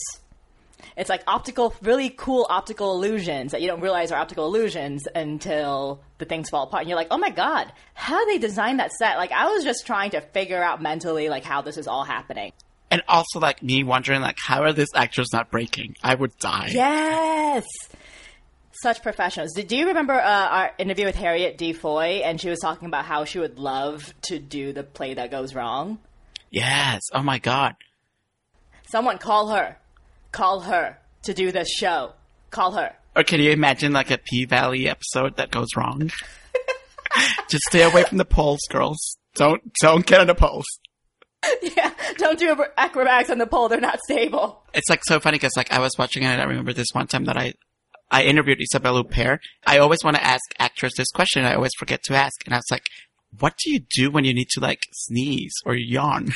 [0.96, 6.00] it's like optical really cool optical illusions that you don't realize are optical illusions until
[6.18, 9.16] the things fall apart and you're like, "Oh my god, how they designed that set?"
[9.16, 12.52] Like I was just trying to figure out mentally like how this is all happening.
[12.90, 15.94] And also like me wondering like how are these actors not breaking?
[16.02, 16.70] I would die.
[16.72, 17.66] Yes.
[18.82, 19.52] Such professionals.
[19.52, 21.72] Do you remember uh, our interview with Harriet D.
[21.72, 22.22] Foy?
[22.24, 25.54] And she was talking about how she would love to do the play that goes
[25.54, 25.98] wrong.
[26.50, 27.02] Yes.
[27.12, 27.74] Oh my god.
[28.88, 29.76] Someone call her.
[30.32, 32.12] Call her to do this show.
[32.50, 32.94] Call her.
[33.16, 36.10] Or can you imagine like a P Valley episode that goes wrong?
[37.48, 39.18] Just stay away from the poles, girls.
[39.34, 40.66] Don't don't get on the poles.
[41.62, 43.68] Yeah, don't do acrobatics on the pole.
[43.68, 44.62] They're not stable.
[44.74, 46.26] It's like so funny because like I was watching it.
[46.26, 47.54] and I remember this one time that I
[48.10, 49.38] I interviewed Isabelle Huppert.
[49.66, 51.44] I always want to ask actors this question.
[51.44, 52.86] I always forget to ask, and I was like,
[53.38, 56.30] "What do you do when you need to like sneeze or yawn?"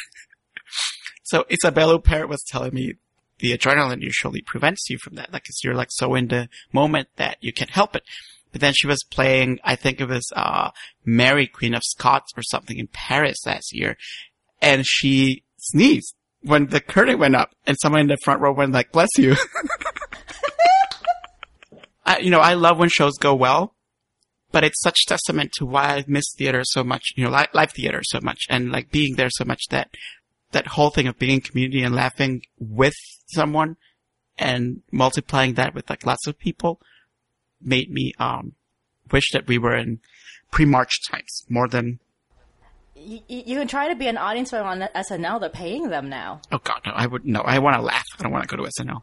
[1.25, 2.95] so Isabelle Huppert was telling me
[3.39, 7.09] the adrenaline usually prevents you from that, like, cause you're like so in the moment
[7.17, 8.05] that you can't help it.
[8.53, 10.71] But then she was playing, I think it was, uh,
[11.05, 13.97] Mary, Queen of Scots or something in Paris last year.
[14.63, 18.73] And she sneezed when the curtain went up and someone in the front row went
[18.73, 19.37] like, bless you.
[22.07, 23.75] I, you know, I love when shows go well,
[24.51, 27.73] but it's such testament to why I miss theater so much, you know, li- live
[27.73, 29.91] theater so much and like being there so much that
[30.53, 32.95] that whole thing of being in community and laughing with
[33.27, 33.77] someone
[34.39, 36.81] and multiplying that with like lots of people
[37.61, 38.53] made me um
[39.11, 40.01] wish that we were in
[40.51, 41.99] pre-March times more than
[43.05, 45.41] You, you can try to be an audience member on SNL.
[45.41, 46.41] They're paying them now.
[46.53, 48.63] oh god no I would no I want to laugh I don't want to go
[48.63, 49.03] to SNL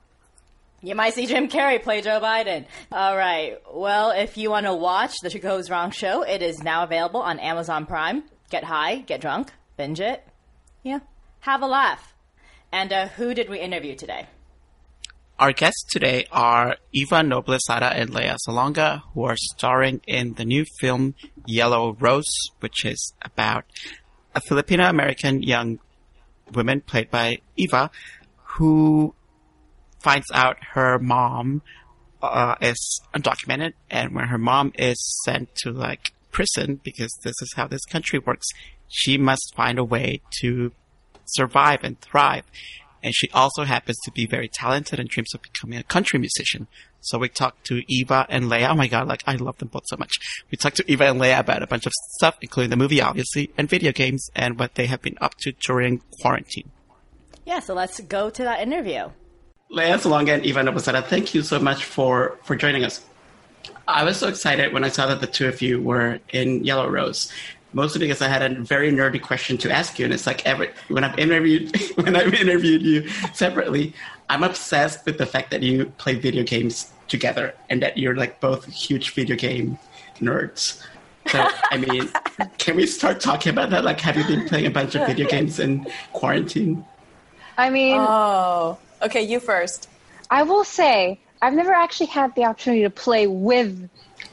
[0.82, 2.66] You might see Jim Carrey play Joe Biden.
[2.92, 3.58] All right.
[3.74, 7.22] Well, if you want to watch the She Goes Wrong show, it is now available
[7.22, 8.24] on Amazon Prime.
[8.50, 10.26] Get high, get drunk, binge it.
[10.84, 11.00] Yeah.
[11.42, 12.14] Have a laugh.
[12.72, 14.28] And uh, who did we interview today?
[15.39, 20.65] Our guests today are Eva Noblesada and Lea Salonga, who are starring in the new
[20.82, 23.63] film Yellow Rose, which is about
[24.36, 25.80] a Filipino American young
[26.54, 27.89] woman played by Eva,
[28.58, 29.15] who
[29.99, 31.62] finds out her mom
[32.21, 37.54] uh, is undocumented, and when her mom is sent to like prison because this is
[37.56, 38.47] how this country works,
[38.89, 40.73] she must find a way to
[41.23, 42.43] survive and thrive.
[43.02, 46.68] And she also happens to be very talented and dreams of becoming a country musician.
[47.02, 48.66] So we talked to Eva and Lea.
[48.66, 50.18] Oh my god, like I love them both so much.
[50.52, 53.52] We talked to Eva and Lea about a bunch of stuff, including the movie, obviously,
[53.58, 56.72] and video games, and what they have been up to during quarantine.
[57.46, 59.10] Yeah, so let's go to that interview.
[59.72, 63.06] Lea Salonga and Eva Noblesada, thank you so much for, for joining us.
[63.88, 66.90] I was so excited when I saw that the two of you were in Yellow
[66.90, 67.32] Rose,
[67.74, 70.70] mostly because I had a very nerdy question to ask you, and it's like every
[70.88, 73.94] when I've interviewed when I've interviewed you separately,
[74.30, 78.40] I'm obsessed with the fact that you play video games together and that you're like
[78.40, 79.78] both huge video game
[80.20, 80.84] nerds.
[81.28, 82.10] So I mean,
[82.58, 83.84] can we start talking about that?
[83.84, 86.86] Like, have you been playing a bunch of video games in quarantine?
[87.58, 89.90] I mean, Oh, okay, you first.
[90.32, 93.90] I will say I've never actually had the opportunity to play with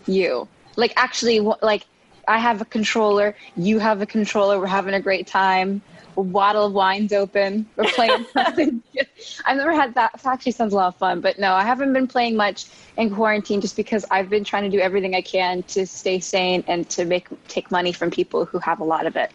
[0.07, 0.49] you.
[0.77, 1.87] Like actually, like
[2.29, 4.59] I have a controller, you have a controller.
[4.59, 5.83] We're having a great time.
[6.17, 7.67] A bottle of wine's open.
[7.77, 8.83] We're playing something.
[9.45, 10.13] I've never had that.
[10.15, 13.15] It actually sounds a lot of fun, but no, I haven't been playing much in
[13.15, 16.89] quarantine just because I've been trying to do everything I can to stay sane and
[16.91, 19.31] to make take money from people who have a lot of it.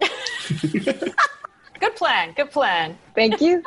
[1.80, 2.32] Good plan.
[2.34, 2.96] Good plan.
[3.14, 3.62] Thank you.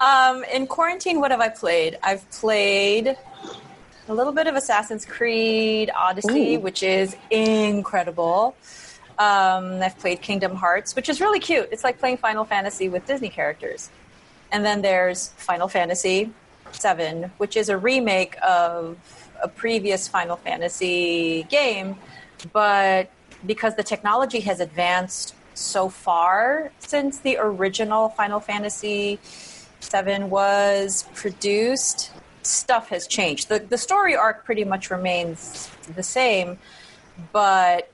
[0.00, 1.98] Um, in quarantine, what have I played?
[2.02, 3.16] I've played
[4.08, 8.54] a little bit of Assassin's Creed Odyssey, which is incredible.
[9.18, 11.68] Um, I've played Kingdom Hearts, which is really cute.
[11.72, 13.90] It's like playing Final Fantasy with Disney characters.
[14.52, 16.30] And then there's Final Fantasy
[16.72, 18.96] VII, which is a remake of
[19.42, 21.96] a previous Final Fantasy game,
[22.52, 23.10] but
[23.44, 29.18] because the technology has advanced so far since the original Final Fantasy
[29.82, 32.12] VII was produced,
[32.46, 33.48] stuff has changed.
[33.48, 36.58] The, the story arc pretty much remains the same,
[37.32, 37.90] but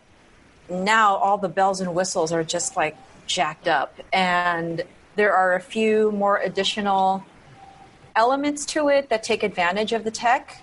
[0.69, 3.99] now all the bells and whistles are just like jacked up.
[4.13, 4.83] And
[5.17, 7.25] there are a few more additional
[8.17, 10.63] elements to it that take advantage of the tech.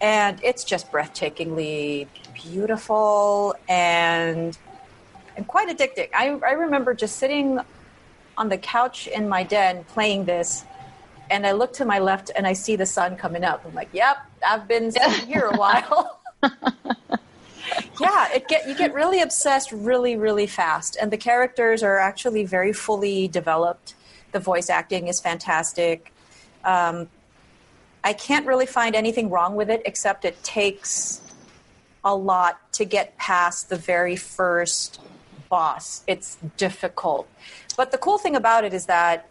[0.00, 4.56] And it's just breathtakingly beautiful and
[5.36, 6.08] and quite addicting.
[6.14, 7.60] I, I remember just sitting
[8.36, 10.64] on the couch in my den playing this,
[11.30, 13.64] and I look to my left and I see the sun coming up.
[13.64, 16.20] I'm like, "Yep, I've been sitting here a while."
[18.00, 22.44] yeah, it get you get really obsessed really really fast, and the characters are actually
[22.44, 23.94] very fully developed.
[24.32, 26.12] The voice acting is fantastic.
[26.64, 27.08] Um,
[28.04, 31.20] I can't really find anything wrong with it except it takes
[32.04, 35.00] a lot to get past the very first
[35.48, 36.02] boss.
[36.06, 37.28] It's difficult.
[37.76, 39.28] But the cool thing about it is that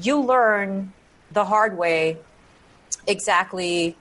[0.00, 0.92] you learn
[1.32, 2.18] the hard way
[3.06, 3.96] exactly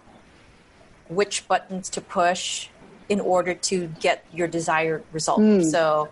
[1.10, 2.69] which buttons to push
[3.10, 5.39] in order to get your desired result.
[5.39, 5.62] Hmm.
[5.62, 6.10] So,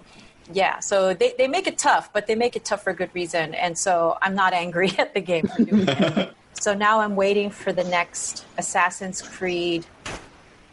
[0.52, 3.10] yeah, so they, they make it tough, but they make it tough for a good
[3.14, 3.56] reason.
[3.56, 6.34] And so I'm not angry at the game for doing it.
[6.64, 9.86] So now I'm waiting for the next Assassin's Creed,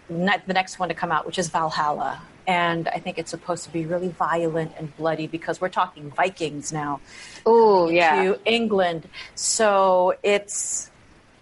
[0.09, 2.23] ne- the next one to come out, which is Valhalla.
[2.51, 6.73] And I think it's supposed to be really violent and bloody because we're talking Vikings
[6.73, 7.01] now
[7.47, 8.25] Oh yeah.
[8.25, 9.09] to England.
[9.37, 10.91] So it's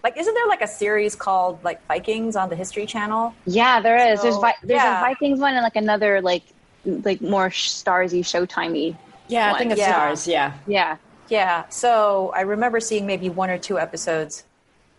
[0.05, 3.35] like, isn't there like a series called like Vikings on the History Channel?
[3.47, 4.21] Yeah, there is.
[4.21, 4.99] there's Vi- there's yeah.
[5.01, 6.43] a Vikings one and like another like
[6.85, 8.95] like more sh- starsy showtimey.
[9.29, 9.93] Yeah, I think it's Yeah.
[9.93, 10.29] stars.
[10.29, 10.53] Yeah.
[10.67, 10.97] Yeah.
[11.31, 11.69] Yeah.
[11.71, 14.45] So I remember seeing maybe one or two episodes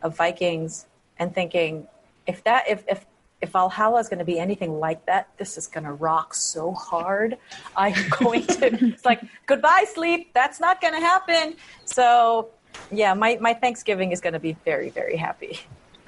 [0.01, 0.87] of Vikings
[1.19, 1.87] and thinking,
[2.25, 3.05] if that if if
[3.41, 6.71] if Valhalla is going to be anything like that, this is going to rock so
[6.73, 7.37] hard.
[7.75, 8.65] I'm going to.
[8.93, 10.31] It's like goodbye sleep.
[10.33, 11.55] That's not going to happen.
[11.85, 12.49] So
[12.91, 15.59] yeah, my my Thanksgiving is going to be very very happy.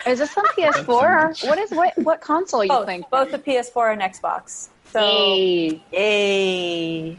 [0.06, 0.88] Is this on PS4?
[0.90, 3.10] or what is what what console you Both think?
[3.10, 4.70] both the PS4 and Xbox.
[4.92, 5.84] So Yay.
[5.92, 7.18] yay.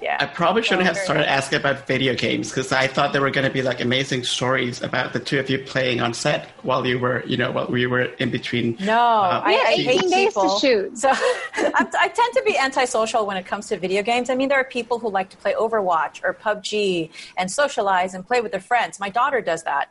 [0.00, 0.16] Yeah.
[0.20, 3.46] I probably shouldn't have started asking about video games because I thought there were going
[3.46, 6.98] to be like amazing stories about the two of you playing on set while you
[6.98, 8.76] were, you know, while we were in between.
[8.80, 10.98] No, uh, I, I hate 18 days to shoot.
[10.98, 11.10] So
[11.54, 14.30] I'm, I tend to be antisocial when it comes to video games.
[14.30, 18.26] I mean, there are people who like to play Overwatch or PUBG and socialize and
[18.26, 19.00] play with their friends.
[19.00, 19.90] My daughter does that.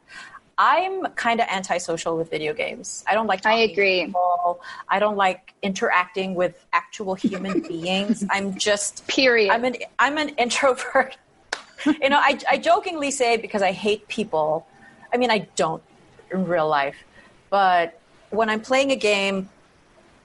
[0.61, 3.05] I'm kind of antisocial with video games.
[3.07, 3.45] I don't like.
[3.45, 4.05] I agree.
[4.05, 4.59] people.
[4.89, 8.25] I don't like interacting with actual human beings.
[8.29, 9.51] I'm just Period.
[9.51, 11.15] I'm an I'm an introvert.
[11.85, 14.67] you know, I, I jokingly say because I hate people.
[15.13, 15.81] I mean, I don't
[16.29, 16.97] in real life,
[17.49, 17.97] but
[18.29, 19.49] when I'm playing a game,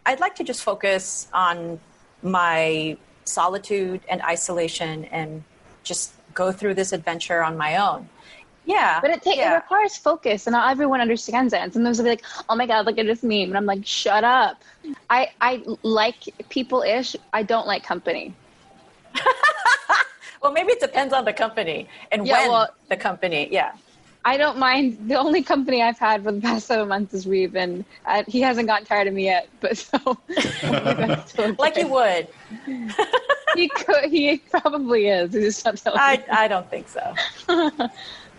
[0.05, 1.79] I'd like to just focus on
[2.23, 5.45] my solitude and isolation and
[5.85, 8.09] just go through this adventure on my own.
[8.67, 11.63] Yeah, But it, ta- it requires focus, and not everyone understands that.
[11.65, 13.85] And sometimes I'll be like, "Oh my god, look at this meme," and I'm like,
[13.85, 14.63] "Shut up."
[15.11, 17.15] I I like people ish.
[17.35, 18.35] I don't like company.
[20.43, 23.49] well, maybe it depends on the company and Yeah, when well- the company.
[23.51, 23.73] Yeah.
[24.27, 24.97] I don't mind.
[25.07, 28.41] The only company I've had for the past seven months is Reeve, and uh, he
[28.41, 29.49] hasn't gotten tired of me yet.
[29.61, 30.17] But so,
[31.59, 32.29] Like you would.
[33.55, 34.05] he could.
[34.11, 35.35] He probably is.
[35.35, 36.25] He just not telling me.
[36.31, 37.15] I, I don't think so.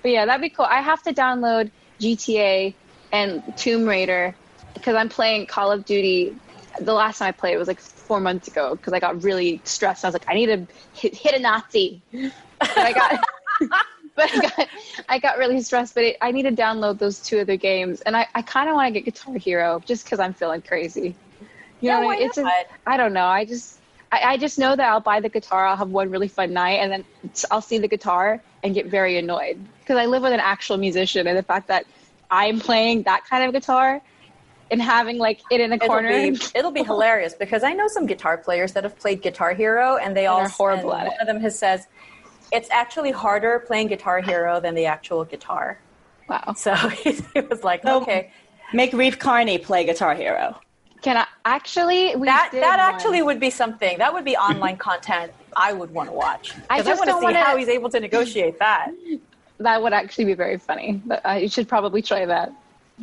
[0.05, 0.65] But yeah, that'd be cool.
[0.65, 2.75] I have to download GTA
[3.11, 4.35] and Tomb Raider
[4.75, 6.35] because I'm playing Call of Duty.
[6.79, 9.63] The last time I played it was like four months ago because I got really
[9.63, 10.05] stressed.
[10.05, 12.03] I was like, I need to hit, hit a Nazi.
[12.75, 13.19] But I got,
[14.15, 14.67] but I got,
[15.09, 15.95] I got really stressed.
[15.95, 18.75] But it, I need to download those two other games, and I, I kind of
[18.75, 21.15] want to get Guitar Hero just because I'm feeling crazy.
[21.81, 22.27] You Yeah, know, what I mean?
[22.27, 22.47] it's just?
[22.85, 23.25] I don't know.
[23.25, 23.79] I just,
[24.11, 25.65] I, I just know that I'll buy the guitar.
[25.65, 27.05] I'll have one really fun night, and then
[27.51, 31.27] I'll see the guitar and get very annoyed because I live with an actual musician,
[31.27, 31.85] and the fact that
[32.31, 34.01] I'm playing that kind of guitar
[34.71, 36.09] and having like it in a It'll corner.
[36.09, 39.97] be, it'll be hilarious because I know some guitar players that have played Guitar Hero
[39.97, 41.21] and they all they're horrible and at one it.
[41.21, 41.87] of them has says
[42.51, 45.79] it's actually harder playing Guitar Hero than the actual guitar.
[46.29, 46.53] wow.
[46.55, 48.31] So he, he was like, So- okay,
[48.73, 50.59] Make Reeve Carney play Guitar Hero.
[51.05, 52.15] Can I actually?
[52.15, 52.95] We that did that one.
[52.95, 53.99] actually would be something.
[53.99, 56.53] That would be online content I would want to watch.
[56.67, 58.89] I just want to don't see wanna- how he's able to negotiate that.
[59.59, 61.03] that would actually be very funny.
[61.05, 62.51] But I should probably try that.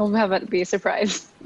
[0.01, 1.29] I'll have it be a surprise.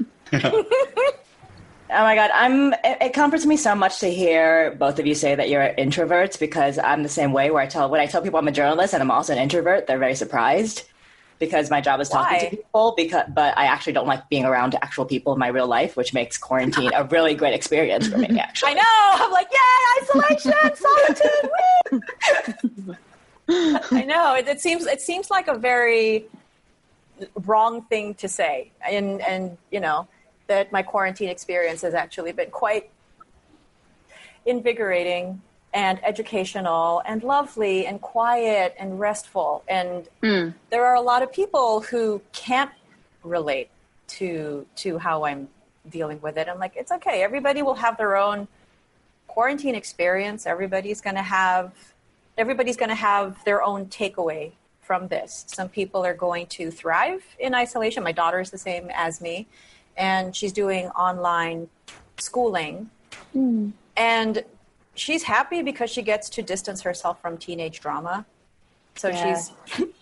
[1.89, 2.73] Oh my god, I'm.
[2.73, 6.37] It, it comforts me so much to hear both of you say that you're introverts
[6.37, 7.49] because I'm the same way.
[7.49, 9.87] Where I tell when I tell people I'm a journalist and I'm also an introvert,
[9.87, 10.83] they're very surprised
[11.39, 12.43] because my job is talking Why?
[12.45, 12.93] to people.
[12.95, 16.13] Because, but I actually don't like being around actual people in my real life, which
[16.13, 18.27] makes quarantine a really great experience for me.
[18.39, 18.83] Actually, I know.
[19.25, 20.53] I'm like, yay, isolation,
[22.75, 22.97] solitude.
[23.91, 24.35] I know.
[24.35, 26.25] It, it seems it seems like a very
[27.45, 30.07] wrong thing to say, and and you know
[30.47, 32.89] that my quarantine experience has actually been quite
[34.45, 35.41] invigorating
[35.73, 39.63] and educational and lovely and quiet and restful.
[39.67, 40.49] And hmm.
[40.69, 42.71] there are a lot of people who can't
[43.23, 43.69] relate
[44.07, 45.49] to to how I'm
[45.89, 46.47] dealing with it.
[46.47, 47.23] I'm like, it's okay.
[47.23, 48.47] Everybody will have their own
[49.27, 50.45] quarantine experience.
[50.45, 51.73] Everybody's going to have
[52.37, 54.51] everybody's going to have their own takeaway
[54.81, 55.45] from this.
[55.47, 58.03] Some people are going to thrive in isolation.
[58.03, 59.47] My daughter is the same as me,
[59.97, 61.67] and she's doing online
[62.17, 62.89] schooling.
[63.33, 63.71] Hmm.
[63.95, 64.43] And
[64.97, 68.25] she's happy because she gets to distance herself from teenage drama.
[68.95, 69.35] So Yeah.
[69.35, 69.51] she's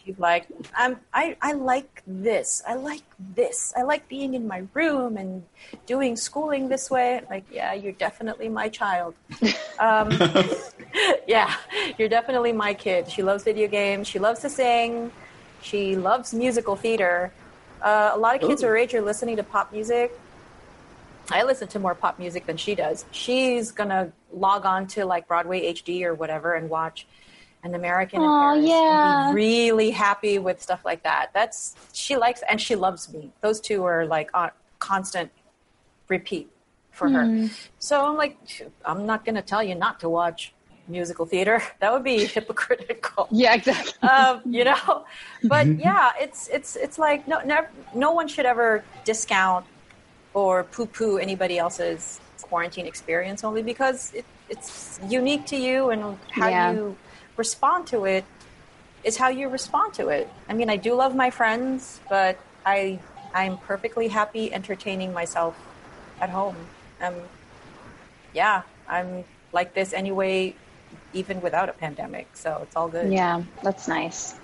[0.04, 2.64] she's like, I'm I, I like this.
[2.68, 3.04] I like
[3.36, 3.74] this.
[3.76, 5.44] I like being in my room and
[5.86, 7.22] doing schooling this way.
[7.30, 9.14] Like, yeah, you're definitely my child.
[9.78, 10.10] Um,
[11.28, 11.54] yeah,
[11.98, 13.12] you're definitely my kid.
[13.12, 14.08] She loves video games.
[14.08, 15.12] She loves to sing.
[15.62, 17.34] She loves musical theater.
[17.82, 20.18] Uh, a lot of kids her age are listening to pop music.
[21.32, 23.06] I listen to more pop music than she does.
[23.12, 27.08] She's gonna log on to like Broadway HD or whatever and watch
[27.64, 29.28] an American in Aw, Paris yeah.
[29.28, 31.32] and be really happy with stuff like that.
[31.34, 33.32] That's she likes and she loves me.
[33.42, 35.32] Those two are like on constant
[36.08, 36.50] repeat
[36.92, 37.50] for her.
[37.80, 38.38] So I'm like,
[38.86, 40.54] I'm not gonna tell you not to watch
[40.88, 41.62] musical theater.
[41.80, 44.08] That would be hypocritical Yeah, exactly.
[44.08, 45.06] um, you know.
[45.44, 49.66] But yeah, it's it's it's like no never, no one should ever discount
[50.36, 56.50] or poo-poo anybody else's quarantine experience only because it, it's unique to you and how
[56.50, 56.74] Yeah.
[56.74, 56.96] you
[57.38, 58.26] respond to it
[59.04, 60.28] is how you respond to it.
[60.50, 63.00] I mean, I do love my friends, but I
[63.34, 65.56] I'm perfectly happy entertaining myself
[66.22, 66.56] at home.
[67.02, 67.16] Um,
[68.34, 70.56] yeah, I'm like this anyway,
[71.14, 72.28] even without a pandemic.
[72.36, 73.12] So it's all good.
[73.12, 74.36] yeah, that's nice.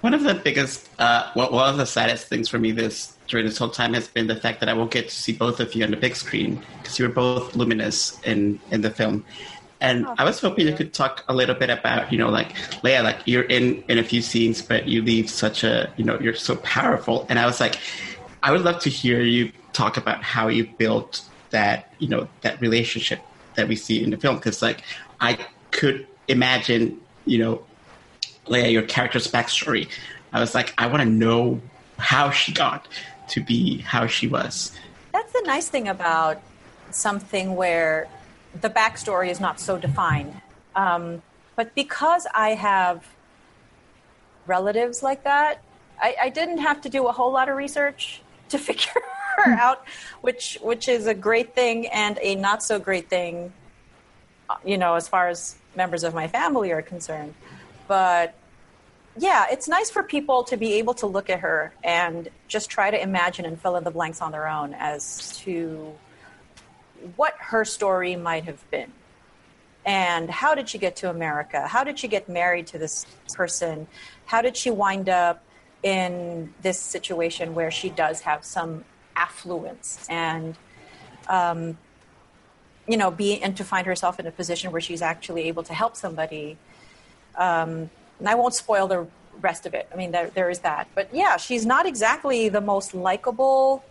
[0.00, 3.46] One of the biggest, uh, well, one of the saddest things for me this during
[3.46, 5.74] this whole time has been the fact that I won't get to see both of
[5.74, 9.24] you on the big screen because you were both luminous in in the film.
[9.80, 12.54] And oh, I was hoping you could talk a little bit about, you know, like
[12.82, 16.18] Lea, like you're in in a few scenes, but you leave such a, you know,
[16.18, 17.26] you're so powerful.
[17.28, 17.78] And I was like,
[18.42, 22.60] I would love to hear you talk about how you built that, you know, that
[22.60, 23.20] relationship
[23.56, 24.82] that we see in the film because, like,
[25.20, 25.38] I
[25.70, 27.64] could imagine, you know,
[28.46, 29.88] Lea, your character's backstory.
[30.32, 31.60] I was like, I want to know
[31.98, 32.88] how she got
[33.28, 34.72] to be how she was.
[35.12, 36.40] That's the nice thing about
[36.90, 38.08] something where
[38.60, 40.40] the backstory is not so defined.
[40.74, 41.22] Um,
[41.56, 43.06] but because I have
[44.46, 45.62] relatives like that,
[46.00, 48.20] I, I didn't have to do a whole lot of research
[48.50, 48.92] to figure
[49.38, 49.86] her out,
[50.20, 53.52] which which is a great thing and a not so great thing,
[54.48, 57.34] uh, you know, as far as members of my family are concerned.
[57.88, 58.34] But
[59.18, 62.90] yeah, it's nice for people to be able to look at her and just try
[62.90, 65.94] to imagine and fill in the blanks on their own as to
[67.16, 68.92] what her story might have been.
[69.84, 71.66] And how did she get to America?
[71.66, 73.86] How did she get married to this person?
[74.26, 75.42] How did she wind up
[75.82, 80.56] in this situation where she does have some affluence and,
[81.28, 81.78] um,
[82.88, 85.72] you know, be and to find herself in a position where she's actually able to
[85.72, 86.58] help somebody
[87.36, 87.88] um,
[88.18, 89.06] and I won't spoil the
[89.40, 89.88] rest of it.
[89.92, 90.88] I mean, there, there is that.
[90.94, 93.84] But yeah, she's not exactly the most likable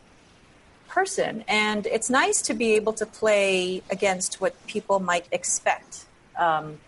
[0.87, 1.43] person.
[1.47, 6.05] And it's nice to be able to play against what people might expect
[6.37, 6.79] um,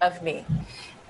[0.00, 0.44] of me.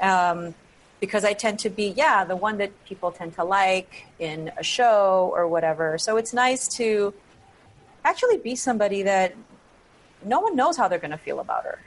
[0.01, 0.55] Um,
[0.99, 4.62] because I tend to be, yeah, the one that people tend to like in a
[4.62, 5.99] show or whatever.
[5.99, 7.12] So it's nice to
[8.05, 9.34] actually be somebody that
[10.24, 11.78] no one knows how they're going to feel about her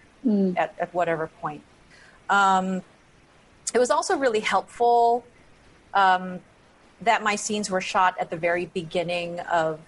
[0.56, 1.64] at, at whatever point.
[2.30, 2.84] Um,
[3.74, 5.26] it was also really helpful
[5.94, 6.40] um,
[7.02, 9.80] that my scenes were shot at the very beginning of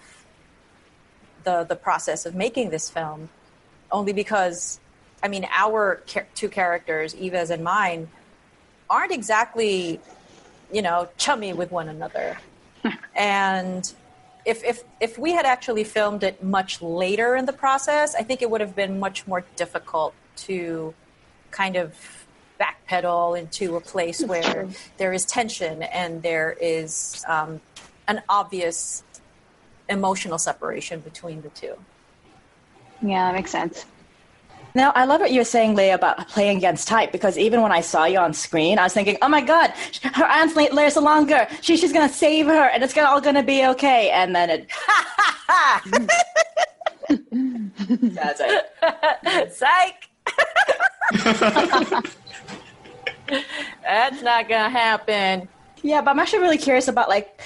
[1.44, 3.28] the the process of making this film,
[3.90, 4.80] only because,
[5.22, 6.02] I mean, our
[6.34, 8.08] two characters, Eva's and mine,
[8.88, 10.00] aren't exactly,
[10.72, 12.38] you know, chummy with one another,
[13.16, 13.92] and.
[14.44, 18.42] If, if, if we had actually filmed it much later in the process, I think
[18.42, 20.92] it would have been much more difficult to
[21.52, 22.21] kind of
[22.62, 27.60] backpedal into a place where there is tension and there is um,
[28.08, 29.02] an obvious
[29.88, 31.74] emotional separation between the two.
[33.02, 33.86] Yeah, that makes sense.
[34.74, 37.72] Now, I love what you were saying, Lea, about playing against type, because even when
[37.72, 39.74] I saw you on screen, I was thinking, oh my god,
[40.14, 41.46] her aunt's late Lea Salonga.
[41.62, 44.08] She, she's going to save her, and it's gonna, all going to be okay.
[44.10, 44.70] And then it.
[48.14, 49.52] That's it.
[49.52, 50.08] Psych!
[53.82, 55.48] That's not gonna happen.
[55.82, 57.40] Yeah, but I'm actually really curious about, like,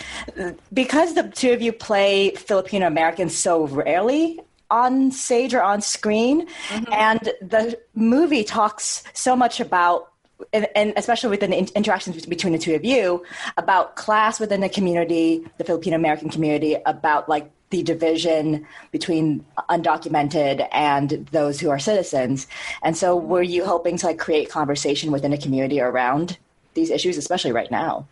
[0.73, 6.47] because the two of you play Filipino Americans so rarely on stage or on screen,
[6.47, 6.93] mm-hmm.
[6.93, 10.13] and the movie talks so much about
[10.53, 13.25] and, and especially within the in- interactions between the two of you,
[13.57, 20.67] about class within the community, the Filipino American community, about like the division between undocumented
[20.71, 22.47] and those who are citizens.
[22.83, 26.39] And so, were you hoping to like create conversation within a community around
[26.75, 28.07] these issues, especially right now?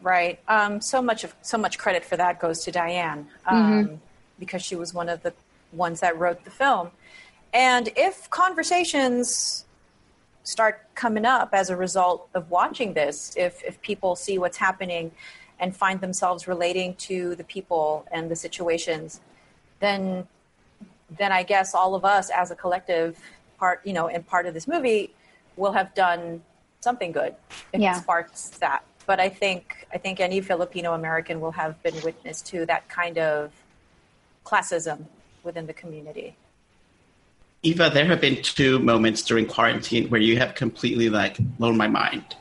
[0.00, 0.38] Right.
[0.48, 4.00] Um, so much of so much credit for that goes to Diane um,
[4.38, 5.32] because she was one of the
[5.72, 6.90] ones that wrote the film.
[7.52, 9.64] And if conversations
[10.42, 15.10] start coming up as a result of watching this, if if people see what's happening
[15.64, 19.22] and find themselves relating to the people and the situations,
[19.80, 20.28] then
[21.18, 23.18] then I guess all of us as a collective
[23.58, 25.10] part, you know, and part of this movie
[25.56, 26.42] will have done
[26.80, 27.34] something good
[27.72, 27.96] if Yeah.
[27.96, 28.84] it sparks that.
[29.06, 33.16] But I think I think any Filipino American will have been witness to that kind
[33.16, 33.50] of
[34.44, 34.98] classism
[35.46, 36.36] within the community.
[37.62, 41.88] Eva, there have been two moments during quarantine where you have completely like blown my
[41.88, 42.36] mind.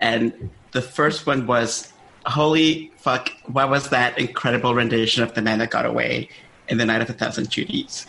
[0.00, 1.92] And the first one was,
[2.30, 6.28] holy fuck, what was that incredible rendition of The Man That Got Away
[6.68, 8.06] in The Night of a Thousand Judys?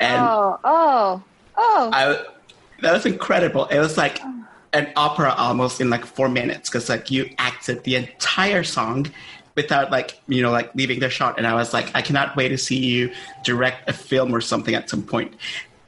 [0.00, 1.22] And Oh, oh,
[1.56, 1.90] oh.
[1.92, 2.24] I,
[2.82, 3.66] that was incredible.
[3.66, 4.20] It was like
[4.72, 9.06] an opera almost in like four minutes because like you acted the entire song
[9.56, 12.48] without like you know like leaving the shot and i was like i cannot wait
[12.50, 13.10] to see you
[13.42, 15.34] direct a film or something at some point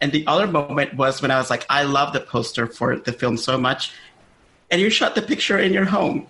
[0.01, 3.13] and the other moment was when i was like i love the poster for the
[3.13, 3.93] film so much
[4.71, 6.27] and you shot the picture in your home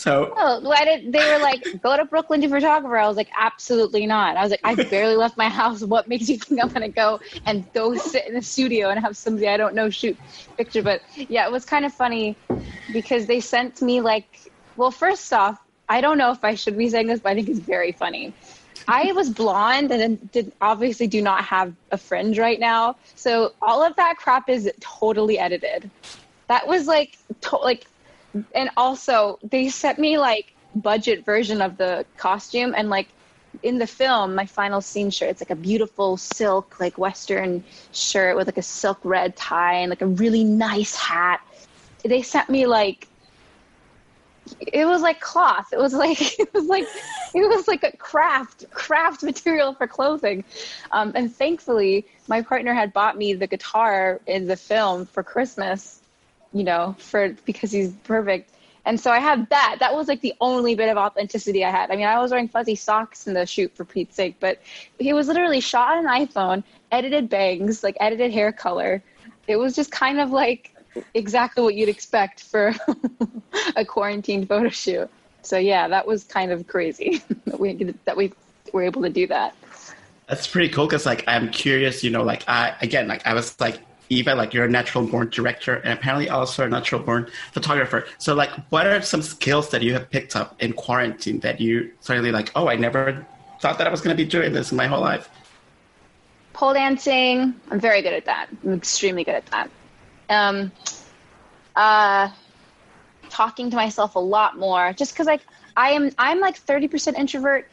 [0.00, 2.96] so Oh, why did they were like go to Brooklyn to photographer?
[2.96, 4.36] I was like, absolutely not.
[4.36, 5.82] I was like, I barely left my house.
[5.82, 9.16] What makes you think I'm gonna go and go sit in a studio and have
[9.16, 10.16] somebody I don't know shoot
[10.56, 10.82] picture?
[10.82, 12.36] But yeah, it was kind of funny
[12.92, 16.88] because they sent me like, well, first off, I don't know if I should be
[16.88, 18.32] saying this, but I think it's very funny.
[18.88, 23.82] I was blonde and did obviously do not have a fringe right now, so all
[23.82, 25.90] of that crap is totally edited.
[26.48, 27.86] That was like, to- like
[28.54, 32.74] and also they sent me like budget version of the costume.
[32.76, 33.08] And like
[33.62, 38.36] in the film my final scene shirt it's like a beautiful silk like western shirt
[38.36, 41.40] with like a silk red tie and like a really nice hat.
[42.04, 43.08] They sent me like
[44.60, 45.72] it was like cloth.
[45.72, 46.86] It was like it was like
[47.34, 50.44] it was like a craft craft material for clothing.
[50.92, 55.99] Um, and thankfully my partner had bought me the guitar in the film for christmas
[56.52, 58.50] you know, for because he's perfect.
[58.84, 59.76] And so I had that.
[59.80, 61.90] That was like the only bit of authenticity I had.
[61.90, 64.60] I mean, I was wearing fuzzy socks in the shoot for Pete's sake, but
[64.98, 69.02] he was literally shot on an iPhone, edited bangs, like edited hair color.
[69.48, 70.74] It was just kind of like
[71.14, 72.74] exactly what you'd expect for
[73.76, 75.10] a quarantine photo shoot.
[75.42, 77.74] So yeah, that was kind of crazy that we
[78.04, 78.32] that we
[78.72, 79.54] were able to do that.
[80.26, 83.58] That's pretty cool because like I'm curious, you know, like I again like I was
[83.60, 83.78] like
[84.10, 88.06] Eva, like you're a natural born director and apparently also a natural born photographer.
[88.18, 91.92] So like what are some skills that you have picked up in quarantine that you
[92.00, 93.26] suddenly like, oh I never
[93.60, 95.30] thought that I was gonna be doing this in my whole life?
[96.52, 97.54] pole dancing.
[97.70, 98.48] I'm very good at that.
[98.64, 99.70] I'm extremely good at that.
[100.28, 100.70] Um,
[101.74, 102.28] uh,
[103.30, 105.42] talking to myself a lot more, just because like
[105.76, 107.66] I am, I'm like 30% introvert,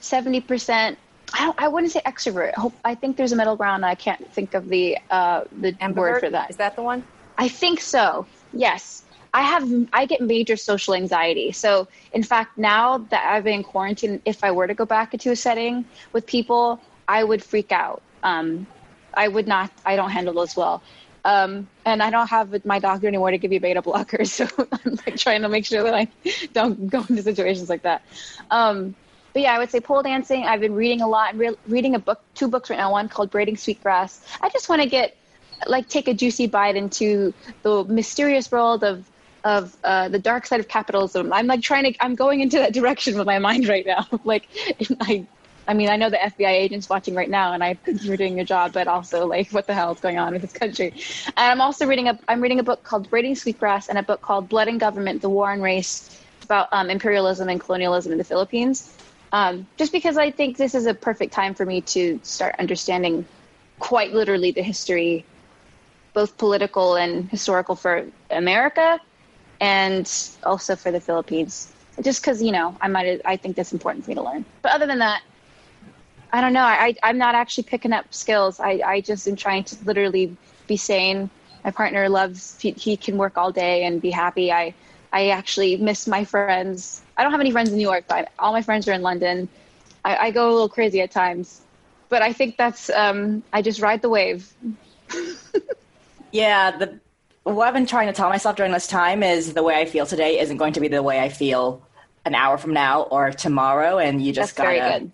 [0.00, 0.96] 70%.
[1.34, 1.52] I.
[1.58, 2.52] I wouldn't say extrovert.
[2.56, 3.84] I, hope, I think there's a middle ground.
[3.84, 6.50] I can't think of the uh, the word for that.
[6.50, 7.04] Is that the one?
[7.38, 8.26] I think so.
[8.52, 9.02] Yes.
[9.34, 11.52] I have I get major social anxiety.
[11.52, 15.14] So in fact now that I've been in quarantine, if I were to go back
[15.14, 18.02] into a setting with people, I would freak out.
[18.22, 18.66] Um,
[19.14, 20.82] I would not I don't handle those well.
[21.24, 24.98] Um, and I don't have my doctor anymore to give you beta blockers, so I'm
[25.06, 26.08] like trying to make sure that I
[26.52, 28.02] don't go into situations like that.
[28.50, 28.96] Um,
[29.32, 30.44] but yeah, I would say pole dancing.
[30.44, 31.30] I've been reading a lot.
[31.30, 32.92] I'm re- reading a book, two books right now.
[32.92, 34.24] One called Braiding Sweetgrass.
[34.40, 35.16] I just want to get
[35.66, 39.08] like take a juicy bite into the mysterious world of
[39.44, 41.32] of uh, the dark side of capitalism.
[41.32, 42.04] I'm like trying to.
[42.04, 44.06] I'm going into that direction with my mind right now.
[44.24, 44.48] like
[45.00, 45.26] I.
[45.68, 48.34] I mean, I know the FBI agents watching right now, and I think you're doing
[48.34, 50.92] your job, but also like, what the hell is going on with this country?
[51.26, 54.22] And I'm also reading a, I'm reading a book called Braiding Sweetgrass and a book
[54.22, 58.24] called Blood and Government: The War and Race, about um, imperialism and colonialism in the
[58.24, 58.92] Philippines.
[59.32, 63.26] Um, just because I think this is a perfect time for me to start understanding,
[63.78, 65.24] quite literally, the history,
[66.12, 69.00] both political and historical for America,
[69.60, 70.10] and
[70.44, 71.72] also for the Philippines.
[72.02, 74.44] Just because you know, I might, I think that's important for me to learn.
[74.60, 75.22] But other than that,
[76.32, 76.64] I don't know.
[76.64, 78.60] I, I'm not actually picking up skills.
[78.60, 81.28] I, I just am trying to literally be sane.
[81.64, 84.50] My partner loves, he, he can work all day and be happy.
[84.50, 84.74] I,
[85.12, 87.02] I actually miss my friends.
[87.16, 89.48] I don't have any friends in New York, but all my friends are in London.
[90.04, 91.60] I, I go a little crazy at times,
[92.08, 94.52] but I think that's, um, I just ride the wave.
[96.32, 96.98] Yeah, the
[97.44, 100.06] what I've been trying to tell myself during this time is the way I feel
[100.06, 101.82] today isn't going to be the way I feel
[102.24, 105.10] an hour from now or tomorrow, and you just That's gotta.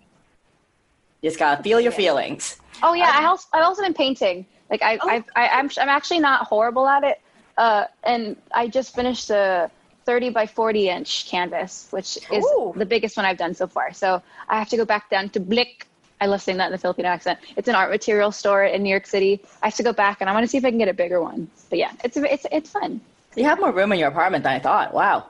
[1.21, 2.57] You just gotta feel your feelings.
[2.81, 4.45] Oh yeah, I also I've also been painting.
[4.69, 7.19] Like I, I've, I I'm I'm actually not horrible at it.
[7.57, 9.69] Uh, and I just finished a
[10.09, 12.73] 30 by 40 inch canvas, which is Ooh.
[12.75, 13.93] the biggest one I've done so far.
[13.93, 15.85] So I have to go back down to Blick.
[16.19, 17.37] I love saying that in the Filipino accent.
[17.55, 19.39] It's an art material store in New York City.
[19.61, 20.95] I have to go back and I want to see if I can get a
[20.95, 21.47] bigger one.
[21.69, 23.01] But yeah, it's it's it's fun.
[23.35, 24.95] You have more room in your apartment than I thought.
[24.95, 25.27] Wow.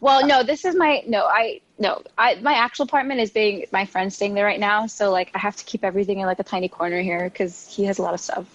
[0.00, 1.24] Well, no, this is my no.
[1.26, 2.02] I no.
[2.18, 5.38] I my actual apartment is being my friend's staying there right now, so like I
[5.38, 8.14] have to keep everything in like a tiny corner here because he has a lot
[8.14, 8.46] of stuff.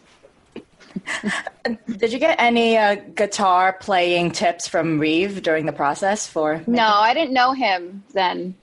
[1.98, 6.62] Did you get any uh, guitar playing tips from Reeve during the process for?
[6.68, 8.56] No, I didn't know him then.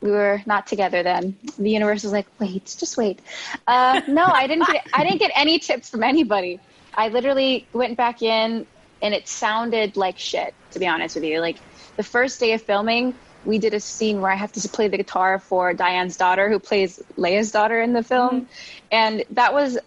[0.00, 1.36] We were not together then.
[1.58, 3.20] The universe was like, wait, just wait.
[3.66, 4.86] Uh, no, I didn't get.
[4.92, 6.60] I didn't get any tips from anybody.
[6.94, 8.66] I literally went back in,
[9.00, 10.54] and it sounded like shit.
[10.72, 11.56] To be honest with you, like
[11.96, 13.14] the first day of filming,
[13.44, 16.58] we did a scene where I have to play the guitar for Diane's daughter, who
[16.58, 18.48] plays Lea's daughter in the film,
[18.92, 19.78] and that was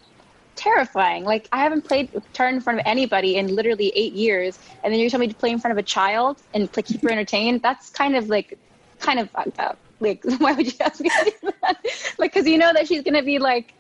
[0.57, 1.23] terrifying.
[1.23, 4.99] Like I haven't played guitar in front of anybody in literally eight years, and then
[4.99, 7.61] you're telling me to play in front of a child and like keep her entertained.
[7.61, 8.57] That's kind of like,
[8.99, 9.77] kind of fucked up.
[9.99, 11.85] Like, why would you ask me to do that?
[12.17, 13.73] Like, because you know that she's gonna be like,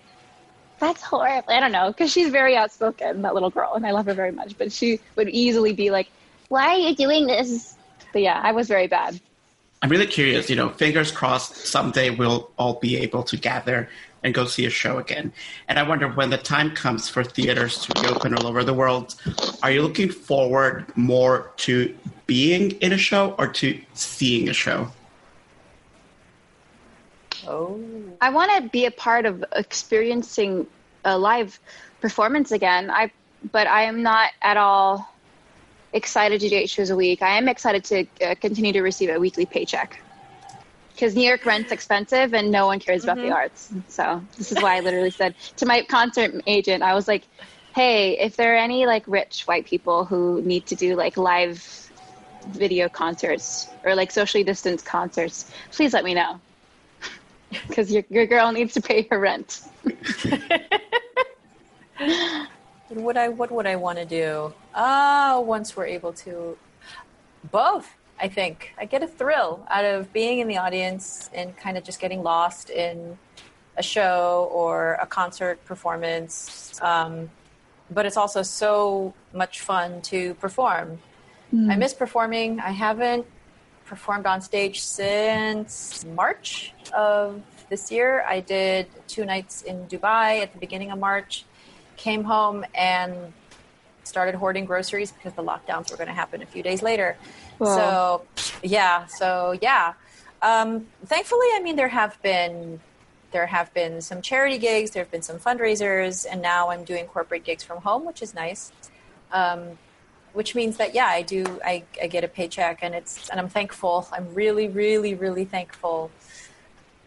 [0.79, 1.51] that's horrible.
[1.51, 4.31] I don't know, because she's very outspoken, that little girl, and I love her very
[4.31, 4.57] much.
[4.57, 6.07] But she would easily be like,
[6.49, 7.75] why are you doing this?
[8.13, 9.19] But yeah, I was very bad.
[9.81, 10.49] I'm really curious.
[10.49, 13.89] You know, fingers crossed, someday we'll all be able to gather
[14.23, 15.31] and go see a show again.
[15.67, 19.15] And I wonder when the time comes for theaters to reopen all over the world,
[19.61, 24.91] are you looking forward more to being in a show or to seeing a show?
[27.47, 27.79] Oh.
[28.19, 30.67] I want to be a part of experiencing
[31.05, 31.59] a live
[32.01, 32.89] performance again.
[32.89, 33.11] I,
[33.51, 35.13] but I am not at all
[35.97, 37.21] excited to do eight shows a week.
[37.21, 39.99] I am excited to uh, continue to receive a weekly paycheck
[40.97, 43.71] because New York rent's expensive and no one cares about the arts.
[43.87, 47.23] So this is why I literally said to my concert agent, I was like,
[47.75, 51.63] "Hey, if there are any like rich white people who need to do like live
[52.47, 56.41] video concerts or like socially distanced concerts, please let me know."
[57.67, 59.61] Because your, your girl needs to pay her rent.
[62.89, 64.53] What I what would I want to do?
[64.73, 66.57] Uh, once we're able to,
[67.51, 67.87] both.
[68.19, 71.83] I think I get a thrill out of being in the audience and kind of
[71.83, 73.17] just getting lost in
[73.77, 76.79] a show or a concert performance.
[76.81, 77.29] Um,
[77.91, 80.99] but it's also so much fun to perform.
[81.69, 82.59] I miss performing.
[82.59, 83.25] I haven't
[83.85, 88.25] performed on stage since March of this year.
[88.27, 91.45] I did two nights in Dubai at the beginning of March,
[91.97, 93.33] came home and
[94.03, 97.17] started hoarding groceries because the lockdowns were going to happen a few days later.
[97.59, 98.25] So,
[98.63, 99.93] yeah, so yeah.
[100.41, 102.79] Um, thankfully, I mean, there have been
[103.31, 107.05] there have been some charity gigs, there have been some fundraisers, and now I'm doing
[107.07, 108.71] corporate gigs from home, which is nice.
[109.31, 109.77] Um,
[110.33, 113.49] which means that yeah, I do I, I get a paycheck, and it's and I'm
[113.49, 114.07] thankful.
[114.13, 116.11] I'm really, really, really thankful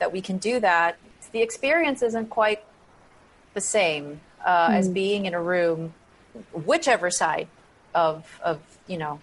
[0.01, 0.99] that we can do that.
[1.33, 2.65] The experience isn't quite
[3.55, 5.95] the same uh, as being in a room,
[6.53, 7.49] whichever side
[7.95, 9.21] of of you know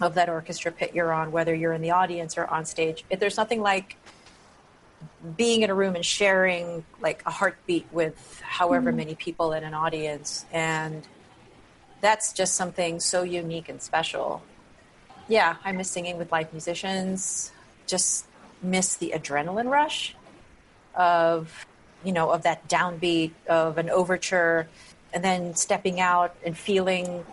[0.00, 3.04] of that orchestra pit you're on, whether you're in the audience or on stage.
[3.10, 3.96] If there's nothing like
[5.36, 9.74] being in a room and sharing like a heartbeat with however many people in an
[9.74, 11.06] audience, and
[12.00, 14.42] that's just something so unique and special.
[15.26, 17.52] Yeah, I miss singing with live musicians.
[17.86, 18.26] Just
[18.62, 20.14] miss the adrenaline rush
[20.94, 21.66] of
[22.04, 24.68] you know of that downbeat of an overture
[25.12, 27.24] and then stepping out and feeling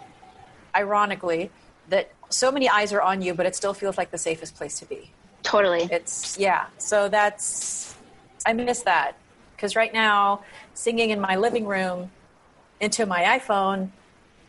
[0.75, 1.51] ironically
[1.89, 4.79] that so many eyes are on you but it still feels like the safest place
[4.79, 5.11] to be.
[5.43, 5.87] Totally.
[5.91, 6.67] it's yeah.
[6.77, 7.95] So that's
[8.45, 9.17] i miss that.
[9.55, 10.41] Because right now
[10.73, 12.11] singing in my living room
[12.79, 13.89] into my iphone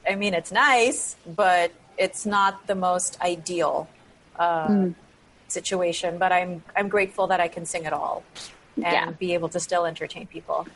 [0.09, 3.89] i mean it's nice but it's not the most ideal
[4.39, 4.89] uh,
[5.49, 8.25] situation but i'm i'm grateful that i can sing at all
[8.77, 9.11] and Yeah.
[9.18, 10.66] be able to still entertain people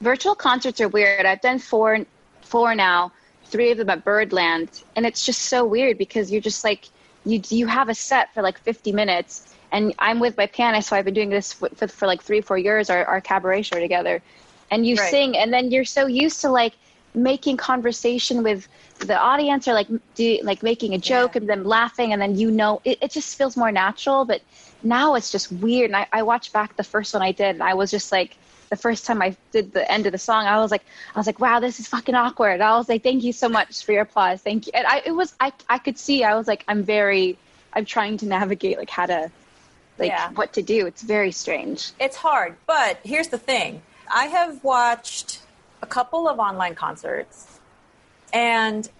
[0.00, 1.26] virtual concerts are weird.
[1.26, 1.98] I've done four,
[2.42, 3.12] four now,
[3.44, 6.88] three of them at Birdland, and it's just so weird because you're just like
[7.24, 10.96] you you have a set for like 50 minutes, and I'm with my pianist, so
[10.96, 13.80] I've been doing this for, for, for like three, four years, our, our cabaret show
[13.80, 14.22] together,
[14.70, 15.10] and you Right.
[15.10, 16.74] sing, and then you're so used to like
[17.14, 21.40] making conversation with the audience or like do like making a joke Yeah.
[21.40, 24.40] and them laughing and then you know it, it just feels more natural but
[24.82, 27.62] now it's just weird and I, I watched back the first one i did and
[27.62, 28.36] i was just like
[28.70, 30.84] the first time i did the end of the song i was like
[31.14, 33.84] i was like wow this is fucking awkward i was like thank you so much
[33.84, 36.46] for your applause thank you and i it was i i could see i was
[36.46, 37.38] like i'm very
[37.72, 39.30] i'm trying to navigate like how to
[39.98, 40.30] like Yeah.
[40.30, 40.86] what to do.
[40.86, 41.90] It's very strange.
[41.98, 43.82] It's hard, but here's the thing.
[44.14, 45.40] I have watched
[45.82, 47.60] a couple of online concerts
[48.32, 48.90] and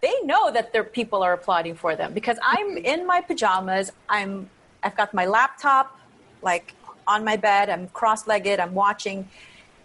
[0.00, 3.90] they know that their people are applauding for them because I'm in my pajamas.
[4.08, 4.50] I'm
[4.82, 5.98] I've got my laptop
[6.42, 6.74] like
[7.06, 7.70] on my bed.
[7.70, 8.60] I'm cross-legged.
[8.60, 9.28] I'm watching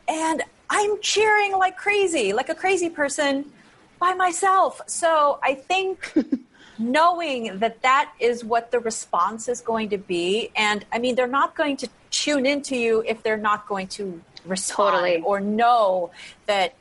[0.08, 3.52] and I'm cheering like crazy, like a crazy person
[4.00, 4.82] by myself.
[4.88, 6.14] So I think
[6.80, 11.28] knowing that that is what the response is going to be, and I mean, they're
[11.28, 15.22] not going to tune into you if they're not going to respond Totally.
[15.22, 16.12] or know
[16.48, 16.74] that,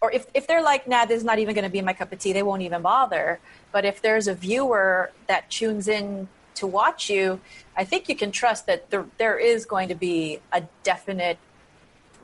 [0.00, 2.12] or if, if they're like, nah, this is not even going to be my cup
[2.12, 3.40] of tea, they won't even bother.
[3.72, 7.40] But if there's a viewer that tunes in to watch you,
[7.76, 11.38] I think you can trust that there, there is going to be a definite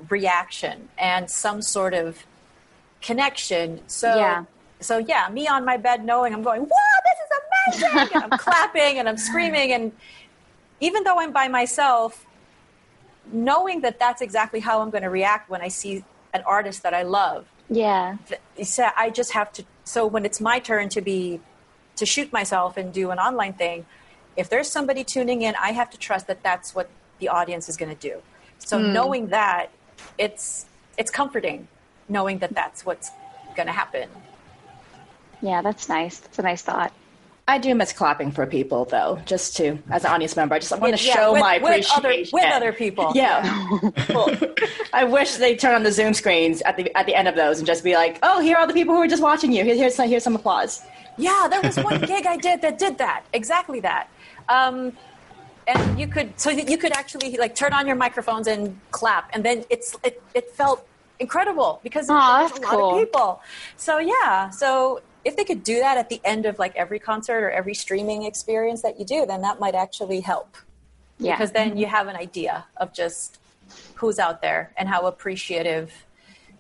[0.09, 2.25] reaction and some sort of
[3.03, 3.81] connection.
[3.89, 4.45] So Yeah.
[4.81, 6.69] so yeah, me on my bed knowing I'm going, wow,
[7.05, 8.15] this is amazing.
[8.15, 9.93] and I'm clapping and I'm screaming and
[10.81, 12.25] even though I'm by myself,
[13.33, 16.05] knowing that that's exactly how I'm going to react when I see
[16.35, 17.47] an artist that I love.
[17.69, 18.17] Yeah.
[18.63, 19.65] So I just have to.
[19.85, 21.41] So when it's my turn to be
[21.97, 23.87] to shoot myself and do an online thing,
[24.37, 27.77] if there's somebody tuning in, I have to trust that that's what the audience is
[27.77, 28.23] going to do.
[28.59, 28.93] So hmm.
[28.93, 29.71] knowing that,
[30.19, 30.67] it's
[30.99, 31.69] it's comforting
[32.11, 33.11] knowing that that's what's
[33.57, 34.09] going to happen.
[35.41, 36.19] Yeah, that's nice.
[36.19, 36.93] That's a nice thought.
[37.51, 40.71] I do miss clapping for people, though, just to, as an audience member, I just
[40.79, 42.31] want to Yeah, show with- my with other- appreciation.
[42.37, 43.13] with other people.
[43.15, 43.43] Yeah.
[44.09, 44.31] Cool.
[44.93, 47.59] I wish they turn on the Zoom screens at the at the end of those
[47.59, 49.65] and just be like, oh, here are all the people who are just watching you.
[49.65, 50.83] Here, here's, some, here's some applause.
[51.19, 54.09] Yeah, there was one gig I did that did that exactly that.
[54.49, 54.93] Um,
[55.67, 59.45] and you could so you could actually like turn on your microphones and clap, and
[59.45, 60.87] then it's it, it felt
[61.19, 62.91] incredible because Aw, there's a that's lot cool.
[62.95, 63.41] of people.
[63.77, 67.43] So yeah, so if they could do that at the end of like every concert
[67.45, 70.57] or every streaming experience that you do, then that might actually help
[71.19, 71.37] Yeah.
[71.37, 73.39] because then you have an idea of just
[73.95, 75.93] who's out there and how appreciative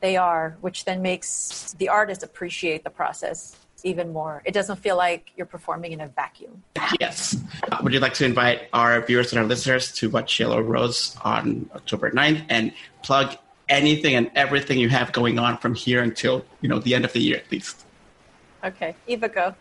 [0.00, 4.42] they are, which then makes the artist appreciate the process even more.
[4.44, 6.62] It doesn't feel like you're performing in a vacuum.
[7.00, 7.36] Yes.
[7.70, 11.16] Uh, would you like to invite our viewers and our listeners to watch Yellow Rose
[11.24, 13.36] on October 9th and plug
[13.70, 17.12] anything and everything you have going on from here until, you know, the end of
[17.14, 17.84] the year at least?
[18.62, 19.54] Okay, Eva, go.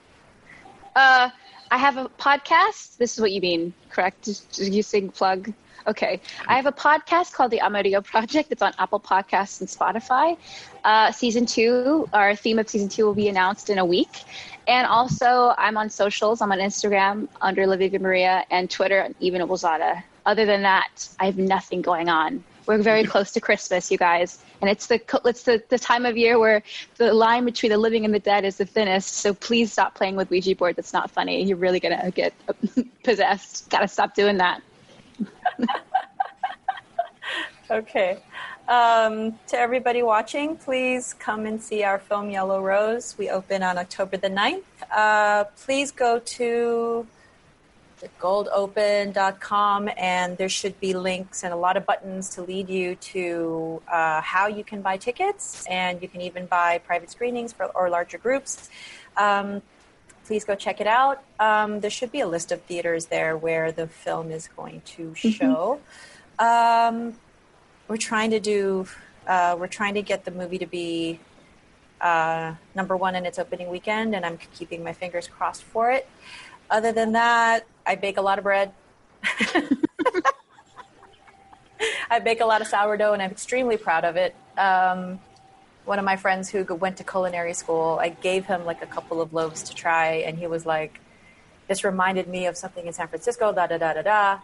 [0.95, 1.30] Uh,
[1.72, 2.97] I have a podcast.
[2.97, 4.28] This is what you mean, correct?
[4.58, 5.54] You sing plug.
[5.88, 6.20] Okay.
[6.47, 8.52] I have a podcast called The Amarillo Project.
[8.52, 10.38] It's on Apple Podcasts and Spotify.
[10.84, 14.24] Uh, season two, our theme of season two will be announced in a week.
[14.68, 16.41] And also, I'm on socials.
[16.41, 20.04] I'm on Instagram under Olivia Maria and Twitter, and Eva Noblezada.
[20.26, 22.43] Other than that, I have nothing going on.
[22.70, 26.15] We're very close to Christmas, you guys, and it's the it's the, the time of
[26.15, 26.61] year where
[26.97, 29.15] the line between the living and the dead is the thinnest.
[29.15, 30.76] So please stop playing with Ouija board.
[30.76, 31.43] That's not funny.
[31.43, 32.32] You're really gonna get
[33.03, 33.72] possessed.
[33.72, 34.61] Gotta stop doing that.
[37.72, 38.17] Okay.
[38.67, 43.15] Um, to everybody watching, please come and see our film Yellow Rose.
[43.15, 44.63] We open on October the 9th.
[44.91, 47.05] Uh, please go to
[48.20, 53.82] goldopen.com and there should be links and a lot of buttons to lead you to
[53.91, 57.89] uh, how you can buy tickets and you can even buy private screenings for, or
[57.89, 58.70] larger groups.
[59.18, 59.62] Um,
[60.26, 61.24] please go check it out.
[61.39, 65.16] Um, there should be a list of theaters there where the film is going to
[65.16, 65.80] show.
[66.38, 67.16] Um,
[67.88, 68.88] we're trying to do.
[69.28, 71.20] Uh, we're trying to get the movie to be
[72.00, 76.08] uh, number one in its opening weekend, and I'm keeping my fingers crossed for it.
[76.70, 78.72] Other than that, I bake a lot of bread.
[82.11, 84.36] I bake a lot of sourdough, and I'm extremely proud of it.
[84.57, 85.20] Um,
[85.86, 89.22] one of my friends who went to culinary school, I gave him like a couple
[89.22, 90.99] of loaves to try, and he was like,
[91.67, 94.39] "This reminded me of something in San Francisco." Da da da da da.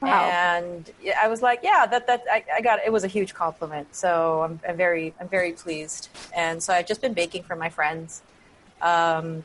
[0.00, 0.30] Wow.
[0.30, 0.90] And
[1.20, 4.42] I was like, "Yeah, that that I, I got it was a huge compliment." So
[4.42, 8.22] I'm, I'm very I'm very pleased, and so I've just been baking for my friends,
[8.80, 9.42] um,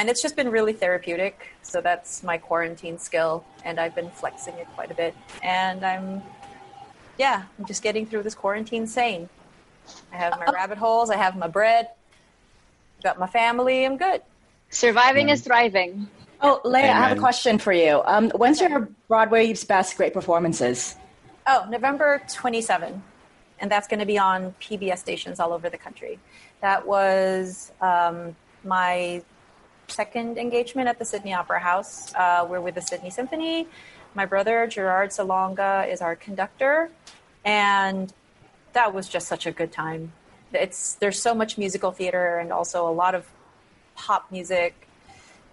[0.00, 1.48] and it's just been really therapeutic.
[1.60, 6.22] So that's my quarantine skill, and I've been flexing it quite a bit, and I'm
[7.18, 9.28] yeah, I'm just getting through this quarantine sane.
[10.10, 11.10] I have my rabbit holes.
[11.10, 11.90] I have my bread.
[13.04, 13.84] Got my family.
[13.84, 14.22] I'm good.
[14.70, 16.08] Surviving is thriving.
[16.40, 18.00] Oh, Lea, I have a question for you.
[18.06, 20.96] Um, when's your Broadway's best great performances?
[21.46, 23.02] Oh, November 27.
[23.58, 26.18] And that's going to be on PBS stations all over the country.
[26.62, 28.34] That was um,
[28.64, 29.22] my
[29.90, 32.14] second engagement at the Sydney Opera House.
[32.14, 33.66] Uh, we're with the Sydney Symphony.
[34.14, 36.90] My brother, Gerard Salonga, is our conductor.
[37.44, 38.12] And
[38.72, 40.12] that was just such a good time.
[40.52, 43.26] It's There's so much musical theater and also a lot of
[43.96, 44.74] pop music.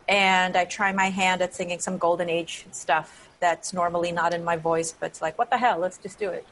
[0.08, 4.44] and I try my hand at singing some golden age stuff that's normally not in
[4.44, 5.80] my voice, but it's like, what the hell?
[5.80, 6.48] Let's just do it.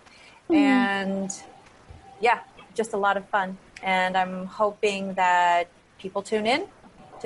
[0.49, 1.31] And
[2.19, 2.41] yeah,
[2.73, 3.57] just a lot of fun.
[3.81, 6.67] And I'm hoping that people tune in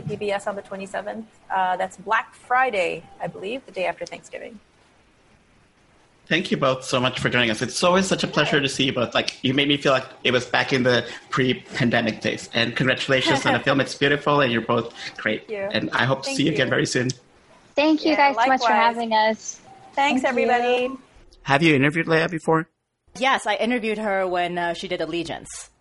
[0.01, 1.25] to PBS on the 27th.
[1.49, 4.59] Uh, that's Black Friday, I believe, the day after Thanksgiving.
[6.27, 7.63] Thank you both so much for joining us.
[7.63, 9.15] It's always such a pleasure to see you both.
[9.15, 12.49] Like you made me feel like it was back in the pre-pandemic days.
[12.53, 13.81] And congratulations on the film.
[13.81, 15.47] It's beautiful, and you're both great.
[15.47, 15.69] Thank you.
[15.71, 17.09] And I hope to Thank see you again very soon.
[17.75, 19.59] Thank you Yeah, guys so much for having us.
[19.93, 20.83] Thanks, Thank everybody.
[20.83, 21.01] you.
[21.43, 22.69] Have you interviewed Lea before?
[23.17, 25.71] Yes, I interviewed her when uh, she did Allegiance.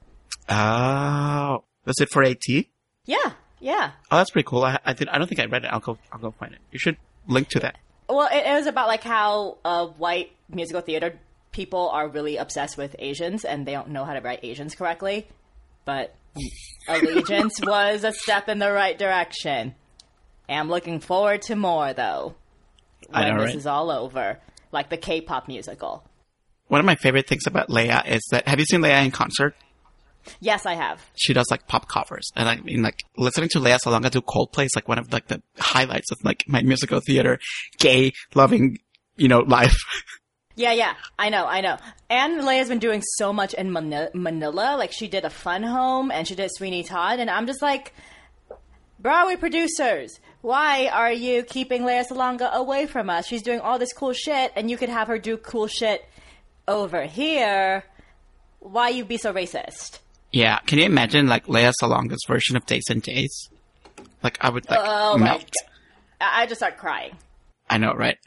[0.49, 2.47] Oh, was it for AT?
[3.05, 3.93] Yeah, yeah.
[4.11, 4.65] Oh, that's pretty cool.
[4.65, 5.09] I, I did.
[5.09, 5.69] I don't think I read it.
[5.73, 5.99] I'll go.
[6.13, 6.61] I'll go find it.
[6.71, 6.97] You should
[7.27, 7.77] link to that.
[8.09, 11.19] Well, it, it was about like how uh, white musical theater
[11.53, 15.27] people are really obsessed with Asians and they don't know how to write Asians correctly.
[15.85, 16.15] But
[16.89, 19.75] Allegiance was a step in the right direction.
[20.49, 22.35] I'm looking forward to more though.
[23.09, 23.57] When I know, this right?
[23.57, 24.39] is all over,
[24.73, 26.05] like the K-pop musical.
[26.69, 29.55] One of my favorite things about Lea is that have you seen Lea in concert?
[30.41, 31.05] Yes, I have.
[31.17, 34.67] She does like pop covers, and I mean like listening to Lea Salonga do Coldplay
[34.67, 37.39] is like one of like the highlights of like my musical theater,
[37.79, 38.79] gay loving,
[39.17, 39.77] you know, life.
[40.57, 41.77] Yeah, yeah, I know, I know.
[42.11, 44.75] And Lea's been doing so much in Mani- Manila.
[44.77, 47.95] Like she did a Fun Home and she did Sweeney Todd, and I'm just like,
[48.99, 53.25] Broadway producers, why are you keeping Lea Salonga away from us?
[53.29, 56.05] She's doing all this cool shit, and you could have her do cool shit
[56.67, 57.85] over here.
[58.59, 60.01] Why you be so racist?
[60.33, 63.49] Yeah, can you imagine like Lea Salonga's version of Days and Days?
[64.23, 65.51] Like I would like Oh melt.
[66.21, 67.17] I just start crying.
[67.71, 68.19] I know, right?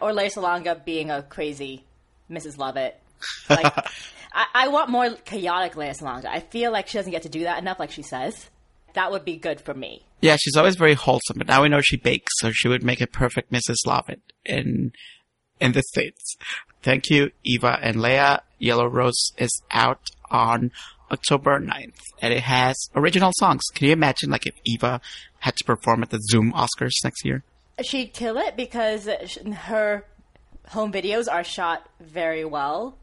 [0.00, 1.84] Or Lea Salonga being a crazy
[2.30, 2.58] Mrs.
[2.58, 3.00] Lovett.
[3.48, 3.66] Like,
[4.32, 6.26] I, I want more chaotic Lea Salonga.
[6.26, 8.50] I feel like she doesn't get to do that enough, like she says.
[8.94, 10.02] That would be good for me.
[10.20, 13.00] Yeah, she's always very wholesome, but now we know she bakes, so she would make
[13.00, 13.76] a perfect Mrs.
[13.86, 14.92] Lovett in
[15.60, 16.36] in the states.
[16.82, 18.38] Thank you, Eva and Lea.
[18.58, 20.00] Yellow Rose is out
[20.30, 20.70] on
[21.10, 23.62] October 9th, and it has original songs.
[23.74, 25.00] Can you imagine, like, if Eva
[25.38, 27.44] had to perform at the Zoom Oscars next year?
[27.82, 29.08] She'd kill it because
[29.52, 30.04] her
[30.68, 32.98] home videos are shot very well,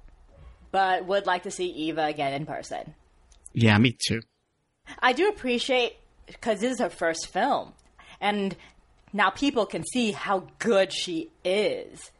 [0.71, 2.95] but would like to see Eva again in person.
[3.53, 4.21] Yeah, me too.
[4.99, 5.95] I do appreciate
[6.25, 7.73] because this is her first film,
[8.19, 8.55] and
[9.13, 12.11] now people can see how good she is.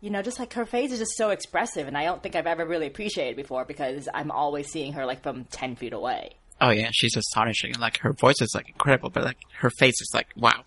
[0.00, 2.46] You know, just like her face is just so expressive, and I don't think I've
[2.46, 6.36] ever really appreciated before because I'm always seeing her like from ten feet away.
[6.60, 7.74] Oh yeah, she's astonishing.
[7.78, 10.64] Like her voice is like incredible, but like her face is like wow.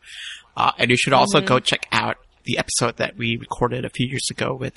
[0.55, 4.07] Uh, and you should also go check out the episode that we recorded a few
[4.07, 4.73] years ago with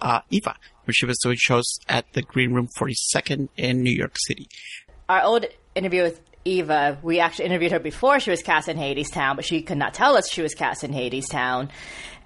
[0.00, 4.16] uh, Eva, where she was doing shows at the Green Room 42nd in New York
[4.26, 4.48] City.
[5.08, 9.36] Our old interview with Eva, we actually interviewed her before she was cast in Hadestown,
[9.36, 11.70] but she could not tell us she was cast in Hadestown,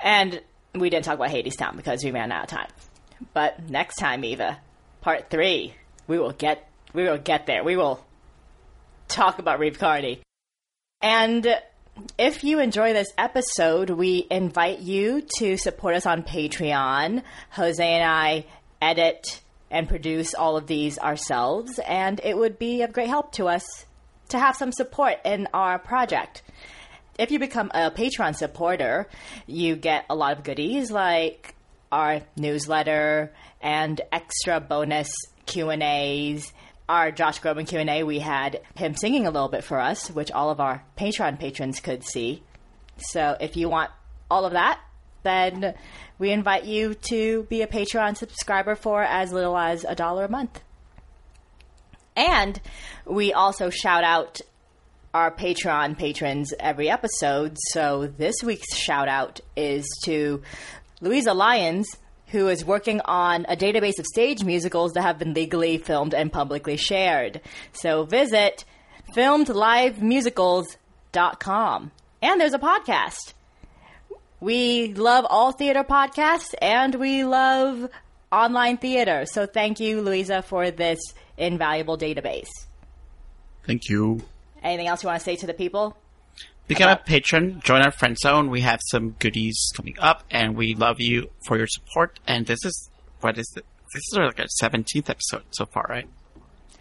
[0.00, 0.40] and
[0.80, 2.68] we didn't talk about Hadestown because we ran out of time.
[3.34, 4.58] But next time, Eva,
[5.00, 5.74] part three,
[6.06, 7.64] we will get we will get there.
[7.64, 8.04] We will
[9.08, 10.20] talk about Reeve Carney.
[11.00, 11.46] And
[12.18, 17.22] if you enjoy this episode, we invite you to support us on Patreon.
[17.50, 18.46] Jose and I
[18.80, 23.48] edit and produce all of these ourselves, and it would be of great help to
[23.48, 23.86] us
[24.30, 26.42] to have some support in our project.
[27.18, 29.08] If you become a Patreon supporter,
[29.48, 31.56] you get a lot of goodies like
[31.90, 35.10] our newsletter and extra bonus
[35.46, 36.52] Q&As.
[36.88, 40.50] Our Josh Groban Q&A, we had him singing a little bit for us, which all
[40.50, 42.42] of our Patreon patrons could see.
[42.96, 43.90] So if you want
[44.30, 44.80] all of that,
[45.24, 45.74] then
[46.18, 50.30] we invite you to be a Patreon subscriber for as little as a dollar a
[50.30, 50.60] month.
[52.16, 52.60] And
[53.04, 54.40] we also shout out
[55.18, 57.56] our Patreon patrons every episode.
[57.72, 60.42] So this week's shout out is to
[61.00, 61.88] Louisa Lyons,
[62.28, 66.32] who is working on a database of stage musicals that have been legally filmed and
[66.32, 67.40] publicly shared.
[67.72, 68.64] So visit
[69.16, 71.90] filmedlivemusicals.com.
[72.22, 73.32] And there's a podcast.
[74.38, 77.90] We love all theater podcasts and we love
[78.30, 79.26] online theater.
[79.26, 81.00] So thank you, Louisa, for this
[81.36, 82.50] invaluable database.
[83.66, 84.22] Thank you.
[84.62, 85.96] Anything else you want to say to the people?
[86.66, 88.50] Become a patron, join our friend zone.
[88.50, 92.20] We have some goodies coming up, and we love you for your support.
[92.26, 92.90] And this is
[93.20, 93.64] what is it?
[93.94, 96.06] This is like our seventeenth episode so far, right?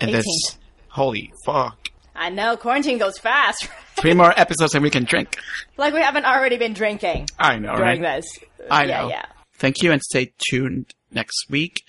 [0.01, 0.57] And this, 18th.
[0.89, 3.69] holy fuck, I know quarantine goes fast.
[3.95, 5.37] three more episodes and we can drink.
[5.77, 8.21] like we haven't already been drinking I know, during right?
[8.21, 8.39] this.
[8.69, 9.09] I yeah, know.
[9.09, 9.25] yeah.
[9.57, 11.81] Thank you, and stay tuned next week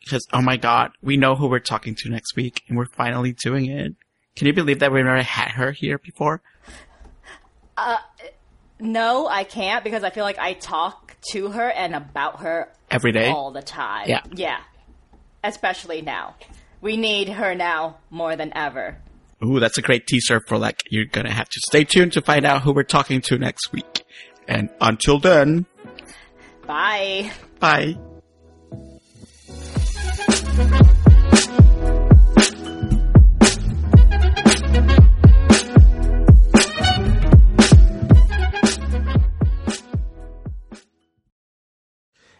[0.00, 3.32] because oh my god, we know who we're talking to next week, and we're finally
[3.32, 3.94] doing it.
[4.40, 6.40] Can you believe that we've never had her here before?
[7.76, 7.98] Uh,
[8.78, 13.12] No, I can't because I feel like I talk to her and about her Every
[13.12, 13.28] day?
[13.28, 14.08] all the time.
[14.08, 14.22] Yeah.
[14.34, 14.60] Yeah.
[15.44, 16.36] Especially now.
[16.80, 18.96] We need her now more than ever.
[19.44, 22.46] Ooh, that's a great teaser for like, you're gonna have to stay tuned to find
[22.46, 24.04] out who we're talking to next week.
[24.48, 25.66] And until then,
[26.66, 27.30] Bye.
[27.58, 27.94] bye.